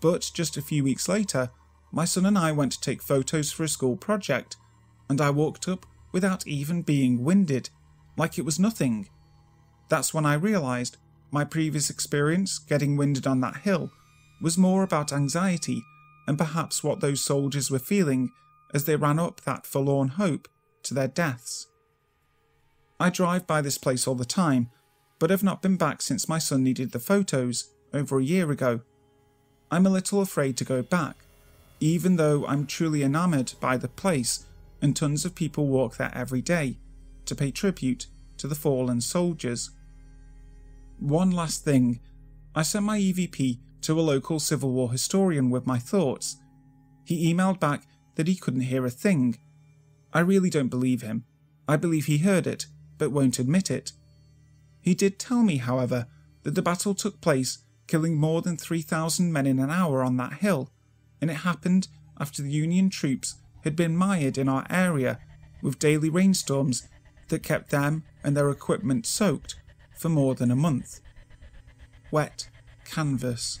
But 0.00 0.30
just 0.34 0.56
a 0.56 0.62
few 0.62 0.84
weeks 0.84 1.08
later, 1.08 1.50
my 1.92 2.04
son 2.04 2.26
and 2.26 2.38
I 2.38 2.52
went 2.52 2.72
to 2.72 2.80
take 2.80 3.02
photos 3.02 3.52
for 3.52 3.64
a 3.64 3.68
school 3.68 3.96
project, 3.96 4.56
and 5.08 5.20
I 5.20 5.30
walked 5.30 5.68
up 5.68 5.86
without 6.12 6.46
even 6.46 6.82
being 6.82 7.24
winded, 7.24 7.70
like 8.16 8.38
it 8.38 8.44
was 8.44 8.58
nothing. 8.58 9.08
That's 9.88 10.14
when 10.14 10.24
I 10.24 10.34
realised 10.34 10.96
my 11.30 11.44
previous 11.44 11.90
experience 11.90 12.58
getting 12.58 12.96
winded 12.96 13.26
on 13.26 13.40
that 13.40 13.58
hill 13.58 13.90
was 14.40 14.58
more 14.58 14.82
about 14.82 15.12
anxiety 15.12 15.82
and 16.26 16.38
perhaps 16.38 16.82
what 16.82 17.00
those 17.00 17.20
soldiers 17.22 17.70
were 17.70 17.78
feeling 17.78 18.30
as 18.72 18.84
they 18.84 18.96
ran 18.96 19.18
up 19.18 19.40
that 19.42 19.66
forlorn 19.66 20.08
hope 20.08 20.48
to 20.84 20.94
their 20.94 21.08
deaths. 21.08 21.66
I 22.98 23.10
drive 23.10 23.46
by 23.46 23.60
this 23.60 23.78
place 23.78 24.06
all 24.06 24.14
the 24.14 24.24
time, 24.24 24.70
but 25.18 25.30
have 25.30 25.42
not 25.42 25.62
been 25.62 25.76
back 25.76 26.02
since 26.02 26.28
my 26.28 26.38
son 26.38 26.62
needed 26.62 26.92
the 26.92 26.98
photos 26.98 27.72
over 27.92 28.18
a 28.18 28.24
year 28.24 28.50
ago. 28.50 28.80
I'm 29.70 29.86
a 29.86 29.90
little 29.90 30.20
afraid 30.20 30.56
to 30.58 30.64
go 30.64 30.82
back. 30.82 31.16
even 31.80 32.16
though 32.16 32.46
I'm 32.46 32.66
truly 32.66 33.02
enamoured 33.02 33.54
by 33.58 33.78
the 33.78 33.88
place 33.88 34.44
and 34.82 34.94
tons 34.94 35.24
of 35.24 35.34
people 35.34 35.66
walk 35.66 35.96
there 35.96 36.12
every 36.14 36.42
day 36.42 36.76
to 37.24 37.34
pay 37.34 37.50
tribute 37.50 38.06
to 38.36 38.46
the 38.46 38.54
fallen 38.54 39.00
soldiers. 39.00 39.70
One 40.98 41.30
last 41.30 41.64
thing 41.64 42.00
I 42.54 42.62
sent 42.62 42.84
my 42.84 42.98
EVP 42.98 43.58
to 43.82 43.98
a 43.98 44.02
local 44.02 44.38
Civil 44.40 44.72
War 44.72 44.92
historian 44.92 45.48
with 45.48 45.66
my 45.66 45.78
thoughts. 45.78 46.36
He 47.04 47.32
emailed 47.32 47.60
back 47.60 47.86
that 48.16 48.28
he 48.28 48.36
couldn't 48.36 48.62
hear 48.62 48.84
a 48.84 48.90
thing. 48.90 49.38
I 50.12 50.20
really 50.20 50.50
don't 50.50 50.68
believe 50.68 51.00
him. 51.02 51.24
I 51.66 51.76
believe 51.76 52.06
he 52.06 52.18
heard 52.18 52.46
it, 52.46 52.66
but 52.98 53.12
won't 53.12 53.38
admit 53.38 53.70
it. 53.70 53.92
He 54.82 54.94
did 54.94 55.18
tell 55.18 55.42
me, 55.42 55.58
however, 55.58 56.08
that 56.42 56.54
the 56.54 56.62
battle 56.62 56.94
took 56.94 57.20
place, 57.20 57.58
killing 57.90 58.14
more 58.14 58.40
than 58.40 58.56
3,000 58.56 59.32
men 59.32 59.48
in 59.48 59.58
an 59.58 59.68
hour 59.68 60.04
on 60.04 60.16
that 60.16 60.34
hill, 60.34 60.70
and 61.20 61.28
it 61.28 61.38
happened 61.38 61.88
after 62.20 62.40
the 62.40 62.50
Union 62.50 62.88
troops 62.88 63.34
had 63.64 63.74
been 63.74 63.96
mired 63.96 64.38
in 64.38 64.48
our 64.48 64.64
area 64.70 65.18
with 65.60 65.80
daily 65.80 66.08
rainstorms 66.08 66.86
that 67.28 67.42
kept 67.42 67.70
them 67.70 68.04
and 68.22 68.36
their 68.36 68.48
equipment 68.48 69.06
soaked 69.06 69.56
for 69.98 70.08
more 70.08 70.36
than 70.36 70.52
a 70.52 70.56
month. 70.56 71.00
Wet 72.12 72.48
canvas. 72.84 73.60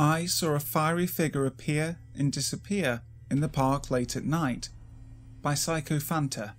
I 0.00 0.24
saw 0.24 0.52
a 0.52 0.60
fiery 0.60 1.06
figure 1.06 1.44
appear 1.44 1.98
and 2.14 2.32
disappear 2.32 3.02
in 3.30 3.40
the 3.40 3.50
park 3.50 3.90
late 3.90 4.16
at 4.16 4.24
night 4.24 4.70
by 5.42 5.52
Psychophanta. 5.52 6.54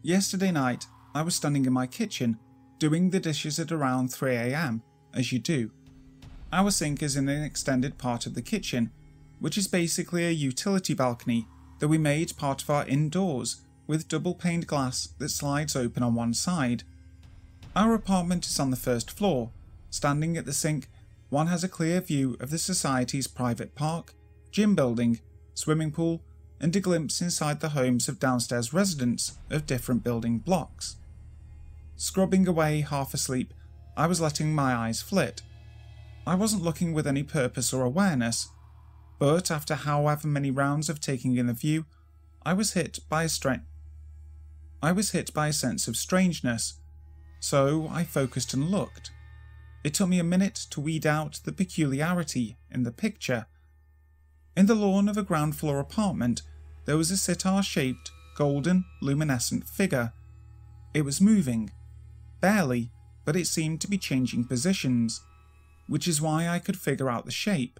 Yesterday 0.00 0.50
night, 0.50 0.86
I 1.14 1.20
was 1.20 1.34
standing 1.34 1.66
in 1.66 1.74
my 1.74 1.86
kitchen 1.86 2.38
doing 2.78 3.10
the 3.10 3.20
dishes 3.20 3.58
at 3.58 3.70
around 3.70 4.08
3am, 4.08 4.80
as 5.12 5.30
you 5.30 5.38
do. 5.38 5.72
Our 6.54 6.70
sink 6.70 7.02
is 7.02 7.16
in 7.16 7.28
an 7.28 7.42
extended 7.42 7.98
part 7.98 8.24
of 8.24 8.34
the 8.34 8.40
kitchen, 8.40 8.92
which 9.38 9.58
is 9.58 9.68
basically 9.68 10.24
a 10.24 10.30
utility 10.30 10.94
balcony 10.94 11.46
that 11.80 11.88
we 11.88 11.98
made 11.98 12.38
part 12.38 12.62
of 12.62 12.70
our 12.70 12.86
indoors 12.86 13.60
with 13.86 14.08
double 14.08 14.34
paned 14.34 14.66
glass 14.66 15.10
that 15.18 15.28
slides 15.28 15.76
open 15.76 16.02
on 16.02 16.14
one 16.14 16.32
side. 16.32 16.82
Our 17.76 17.92
apartment 17.92 18.46
is 18.46 18.58
on 18.58 18.70
the 18.70 18.76
first 18.76 19.10
floor. 19.10 19.50
Standing 19.90 20.38
at 20.38 20.46
the 20.46 20.54
sink, 20.54 20.88
one 21.36 21.48
has 21.48 21.62
a 21.62 21.68
clear 21.68 22.00
view 22.00 22.34
of 22.40 22.48
the 22.48 22.56
Society's 22.56 23.26
private 23.26 23.74
park, 23.74 24.14
gym 24.50 24.74
building, 24.74 25.20
swimming 25.52 25.90
pool, 25.90 26.22
and 26.58 26.74
a 26.74 26.80
glimpse 26.80 27.20
inside 27.20 27.60
the 27.60 27.76
homes 27.80 28.08
of 28.08 28.18
downstairs 28.18 28.72
residents 28.72 29.36
of 29.50 29.66
different 29.66 30.02
building 30.02 30.38
blocks. 30.38 30.96
Scrubbing 31.94 32.48
away 32.48 32.80
half 32.80 33.12
asleep, 33.12 33.52
I 33.98 34.06
was 34.06 34.18
letting 34.18 34.54
my 34.54 34.74
eyes 34.74 35.02
flit. 35.02 35.42
I 36.26 36.36
wasn't 36.36 36.62
looking 36.62 36.94
with 36.94 37.06
any 37.06 37.22
purpose 37.22 37.70
or 37.70 37.82
awareness, 37.82 38.48
but 39.18 39.50
after 39.50 39.74
however 39.74 40.26
many 40.26 40.50
rounds 40.50 40.88
of 40.88 41.02
taking 41.02 41.36
in 41.36 41.48
the 41.48 41.52
view, 41.52 41.84
I 42.46 42.54
was 42.54 42.72
hit 42.72 43.00
by 43.10 43.24
a 43.24 43.58
I 44.82 44.90
was 44.90 45.10
hit 45.10 45.34
by 45.34 45.48
a 45.48 45.52
sense 45.52 45.86
of 45.86 45.98
strangeness, 45.98 46.80
so 47.40 47.88
I 47.92 48.04
focused 48.04 48.54
and 48.54 48.70
looked. 48.70 49.10
It 49.86 49.94
took 49.94 50.08
me 50.08 50.18
a 50.18 50.24
minute 50.24 50.56
to 50.70 50.80
weed 50.80 51.06
out 51.06 51.38
the 51.44 51.52
peculiarity 51.52 52.56
in 52.72 52.82
the 52.82 52.90
picture. 52.90 53.46
In 54.56 54.66
the 54.66 54.74
lawn 54.74 55.08
of 55.08 55.16
a 55.16 55.22
ground 55.22 55.54
floor 55.54 55.78
apartment, 55.78 56.42
there 56.86 56.96
was 56.96 57.12
a 57.12 57.16
sitar 57.16 57.62
shaped, 57.62 58.10
golden, 58.36 58.84
luminescent 59.00 59.68
figure. 59.68 60.12
It 60.92 61.02
was 61.02 61.20
moving. 61.20 61.70
Barely, 62.40 62.90
but 63.24 63.36
it 63.36 63.46
seemed 63.46 63.80
to 63.80 63.88
be 63.88 63.96
changing 63.96 64.46
positions, 64.46 65.20
which 65.86 66.08
is 66.08 66.20
why 66.20 66.48
I 66.48 66.58
could 66.58 66.76
figure 66.76 67.08
out 67.08 67.24
the 67.24 67.30
shape. 67.30 67.78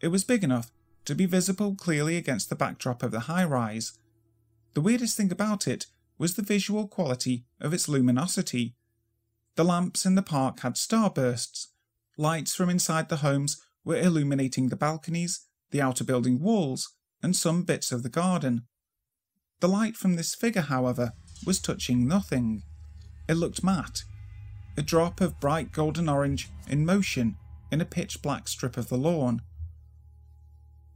It 0.00 0.08
was 0.08 0.24
big 0.24 0.42
enough 0.42 0.72
to 1.04 1.14
be 1.14 1.26
visible 1.26 1.76
clearly 1.76 2.16
against 2.16 2.48
the 2.48 2.56
backdrop 2.56 3.00
of 3.00 3.12
the 3.12 3.30
high 3.30 3.44
rise. 3.44 3.96
The 4.74 4.80
weirdest 4.80 5.16
thing 5.16 5.30
about 5.30 5.68
it 5.68 5.86
was 6.18 6.34
the 6.34 6.42
visual 6.42 6.88
quality 6.88 7.44
of 7.60 7.72
its 7.72 7.88
luminosity. 7.88 8.74
The 9.56 9.64
lamps 9.64 10.06
in 10.06 10.14
the 10.14 10.22
park 10.22 10.60
had 10.60 10.74
starbursts. 10.74 11.68
Lights 12.16 12.54
from 12.54 12.70
inside 12.70 13.08
the 13.08 13.18
homes 13.18 13.60
were 13.84 13.96
illuminating 13.96 14.68
the 14.68 14.76
balconies, 14.76 15.46
the 15.70 15.82
outer 15.82 16.04
building 16.04 16.40
walls, 16.40 16.94
and 17.22 17.36
some 17.36 17.62
bits 17.62 17.92
of 17.92 18.02
the 18.02 18.08
garden. 18.08 18.66
The 19.60 19.68
light 19.68 19.96
from 19.96 20.16
this 20.16 20.34
figure, 20.34 20.62
however, 20.62 21.12
was 21.46 21.60
touching 21.60 22.06
nothing. 22.06 22.62
It 23.28 23.34
looked 23.34 23.62
matte, 23.62 24.02
a 24.76 24.82
drop 24.82 25.20
of 25.20 25.40
bright 25.40 25.72
golden 25.72 26.08
orange 26.08 26.48
in 26.68 26.86
motion 26.86 27.36
in 27.70 27.80
a 27.80 27.86
pitch 27.86 28.22
black 28.22 28.48
strip 28.48 28.76
of 28.76 28.88
the 28.88 28.96
lawn. 28.96 29.42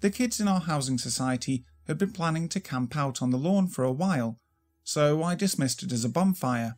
The 0.01 0.11
kids 0.11 0.41
in 0.41 0.49
our 0.49 0.61
housing 0.61 0.99
society 0.99 1.65
had 1.87 1.99
been 1.99 2.13
planning 2.13 2.49
to 2.51 2.61
camp 2.61 2.97
out 2.97 3.23
on 3.23 3.31
the 3.31 3.39
lawn 3.39 3.69
for 3.69 3.85
a 3.85 3.93
while, 3.93 4.39
so 4.83 5.23
I 5.23 5.35
dismissed 5.35 5.83
it 5.83 5.93
as 5.93 6.05
a 6.05 6.09
bonfire. 6.09 6.77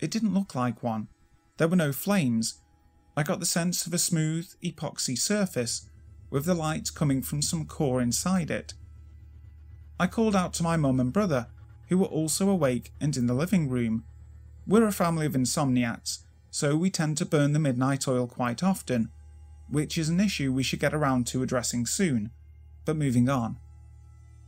It 0.00 0.10
didn't 0.10 0.34
look 0.34 0.54
like 0.54 0.82
one. 0.82 1.08
There 1.56 1.68
were 1.68 1.76
no 1.76 1.92
flames. 1.92 2.60
I 3.16 3.22
got 3.22 3.40
the 3.40 3.46
sense 3.46 3.86
of 3.86 3.94
a 3.94 3.98
smooth, 3.98 4.48
epoxy 4.62 5.18
surface, 5.18 5.88
with 6.30 6.44
the 6.44 6.54
light 6.54 6.94
coming 6.94 7.22
from 7.22 7.42
some 7.42 7.64
core 7.66 8.00
inside 8.00 8.50
it. 8.50 8.74
I 9.98 10.06
called 10.06 10.36
out 10.36 10.52
to 10.54 10.62
my 10.62 10.76
mum 10.76 11.00
and 11.00 11.12
brother, 11.12 11.48
who 11.88 11.98
were 11.98 12.06
also 12.06 12.48
awake 12.48 12.92
and 13.00 13.16
in 13.16 13.26
the 13.26 13.34
living 13.34 13.68
room. 13.68 14.04
We're 14.66 14.86
a 14.86 14.92
family 14.92 15.26
of 15.26 15.32
insomniacs, 15.32 16.18
so 16.50 16.76
we 16.76 16.90
tend 16.90 17.16
to 17.18 17.26
burn 17.26 17.52
the 17.52 17.58
midnight 17.58 18.06
oil 18.06 18.26
quite 18.26 18.62
often, 18.62 19.10
which 19.68 19.98
is 19.98 20.08
an 20.08 20.20
issue 20.20 20.52
we 20.52 20.62
should 20.62 20.80
get 20.80 20.94
around 20.94 21.26
to 21.28 21.42
addressing 21.42 21.86
soon. 21.86 22.30
But 22.84 22.96
moving 22.96 23.28
on. 23.28 23.56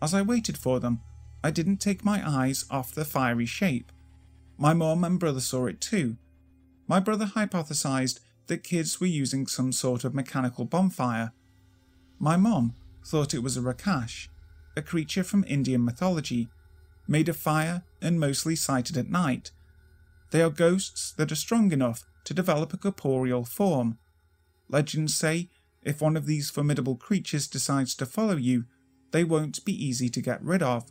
As 0.01 0.15
I 0.15 0.23
waited 0.23 0.57
for 0.57 0.81
them, 0.81 1.01
I 1.43 1.51
didn't 1.51 1.79
take 1.79 2.05
my 2.05 2.23
eyes 2.27 2.65
off 2.71 2.95
the 2.95 3.05
fiery 3.05 3.47
shape. 3.47 3.91
My 4.61 4.75
mom 4.75 5.05
and 5.05 5.19
brother 5.19 5.41
saw 5.41 5.65
it 5.65 5.81
too. 5.81 6.19
My 6.87 7.01
brother 7.01 7.25
hypothesized 7.25 8.21
that 8.49 8.63
kids 8.63 9.01
were 9.01 9.07
using 9.07 9.47
some 9.47 9.73
sort 9.73 10.05
of 10.05 10.15
mechanical 10.15 10.67
bonfire. 10.67 11.33
My 12.19 12.37
mom 12.37 12.75
thought 13.03 13.33
it 13.33 13.43
was 13.43 13.57
a 13.57 13.63
Rakash, 13.63 14.29
a 14.77 14.83
creature 14.83 15.25
from 15.25 15.47
Indian 15.49 15.83
mythology, 15.83 16.51
made 17.09 17.31
of 17.31 17.39
fire 17.39 17.85
and 18.03 18.21
mostly 18.21 18.55
sighted 18.55 18.99
at 18.99 19.09
night. 19.09 19.51
They 20.31 20.43
are 20.43 20.51
ghosts 20.51 21.11
that 21.13 21.33
are 21.33 21.37
strong 21.37 21.73
enough 21.73 22.05
to 22.25 22.35
develop 22.35 22.75
a 22.75 22.77
corporeal 22.77 23.47
form. 23.47 23.97
Legends 24.69 25.17
say 25.17 25.49
if 25.83 26.03
one 26.03 26.19
of 26.19 26.27
these 26.27 26.51
formidable 26.51 26.97
creatures 26.97 27.49
decides 27.49 27.95
to 27.95 28.05
follow 28.05 28.37
you, 28.37 28.67
they 29.13 29.25
won't 29.25 29.65
be 29.65 29.73
easy 29.73 30.11
to 30.11 30.21
get 30.21 30.45
rid 30.45 30.63
of. 30.63 30.85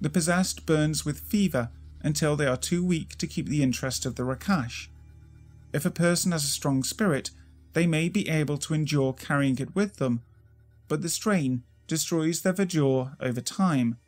The 0.00 0.08
possessed 0.08 0.64
burns 0.64 1.04
with 1.04 1.20
fever 1.20 1.68
until 2.02 2.36
they 2.36 2.46
are 2.46 2.56
too 2.56 2.84
weak 2.84 3.16
to 3.18 3.26
keep 3.26 3.48
the 3.48 3.62
interest 3.62 4.04
of 4.04 4.16
the 4.16 4.22
Rakash. 4.22 4.88
If 5.72 5.86
a 5.86 5.90
person 5.90 6.32
has 6.32 6.44
a 6.44 6.48
strong 6.48 6.82
spirit, 6.82 7.30
they 7.72 7.86
may 7.86 8.08
be 8.08 8.28
able 8.28 8.58
to 8.58 8.74
endure 8.74 9.12
carrying 9.12 9.58
it 9.58 9.74
with 9.74 9.96
them, 9.96 10.22
but 10.88 11.02
the 11.02 11.08
strain 11.08 11.62
destroys 11.86 12.42
their 12.42 12.52
verdure 12.52 13.16
over 13.20 13.40
time. 13.40 13.98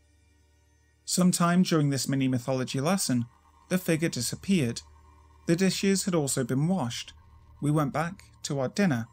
Sometime 1.04 1.62
during 1.62 1.90
this 1.90 2.08
mini 2.08 2.28
mythology 2.28 2.80
lesson, 2.80 3.26
the 3.68 3.78
figure 3.78 4.08
disappeared. 4.08 4.82
The 5.46 5.56
dishes 5.56 6.04
had 6.04 6.14
also 6.14 6.44
been 6.44 6.68
washed, 6.68 7.12
we 7.60 7.70
went 7.70 7.92
back 7.92 8.24
to 8.42 8.60
our 8.60 8.68
dinner. 8.68 9.06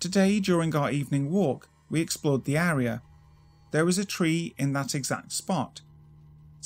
Today, 0.00 0.40
during 0.40 0.74
our 0.74 0.90
evening 0.90 1.30
walk, 1.30 1.68
we 1.88 2.00
explored 2.00 2.44
the 2.44 2.58
area. 2.58 3.02
There 3.70 3.84
was 3.84 3.98
a 3.98 4.04
tree 4.04 4.54
in 4.58 4.72
that 4.72 4.94
exact 4.94 5.32
spot. 5.32 5.80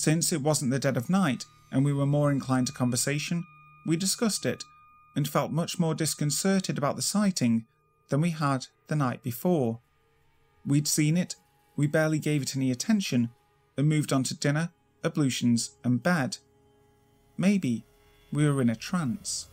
Since 0.00 0.32
it 0.32 0.40
wasn't 0.40 0.70
the 0.70 0.78
dead 0.78 0.96
of 0.96 1.10
night 1.10 1.44
and 1.70 1.84
we 1.84 1.92
were 1.92 2.06
more 2.06 2.30
inclined 2.30 2.68
to 2.68 2.72
conversation, 2.72 3.44
we 3.84 3.98
discussed 3.98 4.46
it 4.46 4.64
and 5.14 5.28
felt 5.28 5.52
much 5.52 5.78
more 5.78 5.94
disconcerted 5.94 6.78
about 6.78 6.96
the 6.96 7.02
sighting 7.02 7.66
than 8.08 8.22
we 8.22 8.30
had 8.30 8.64
the 8.86 8.96
night 8.96 9.22
before. 9.22 9.80
We'd 10.64 10.88
seen 10.88 11.18
it, 11.18 11.34
we 11.76 11.86
barely 11.86 12.18
gave 12.18 12.40
it 12.40 12.56
any 12.56 12.70
attention, 12.70 13.28
and 13.76 13.90
moved 13.90 14.10
on 14.10 14.22
to 14.22 14.34
dinner, 14.34 14.70
ablutions, 15.04 15.72
and 15.84 16.02
bed. 16.02 16.38
Maybe 17.36 17.84
we 18.32 18.48
were 18.48 18.62
in 18.62 18.70
a 18.70 18.76
trance. 18.76 19.48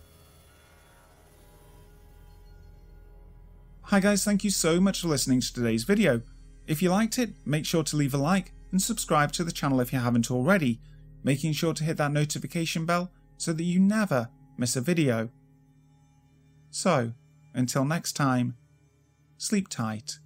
Hi 3.82 4.00
guys, 4.00 4.24
thank 4.24 4.46
you 4.46 4.50
so 4.50 4.80
much 4.80 5.02
for 5.02 5.10
listening 5.10 5.42
to 5.42 5.54
today's 5.54 5.84
video. 5.84 6.22
If 6.68 6.82
you 6.82 6.90
liked 6.90 7.20
it, 7.20 7.32
make 7.46 7.66
sure 7.66 7.84
to 7.84 7.98
leave 7.98 8.14
a 8.14 8.18
like 8.18 8.54
and 8.72 8.82
subscribe 8.82 9.32
to 9.34 9.44
the 9.44 9.52
channel 9.52 9.80
if 9.80 9.94
you 9.94 10.00
haven't 10.00 10.32
already, 10.32 10.80
making 11.24 11.54
sure 11.54 11.74
to 11.74 11.84
hit 11.84 11.98
that 11.98 12.12
notification 12.12 12.86
bell 12.86 13.12
so 13.38 13.54
that 13.54 13.64
you 13.64 13.80
never 13.80 14.30
miss 14.58 14.76
a 14.76 14.82
video. 14.82 15.30
So, 16.70 17.14
until 17.54 17.86
next 17.86 18.14
time, 18.14 18.56
sleep 19.38 19.68
tight. 19.68 20.20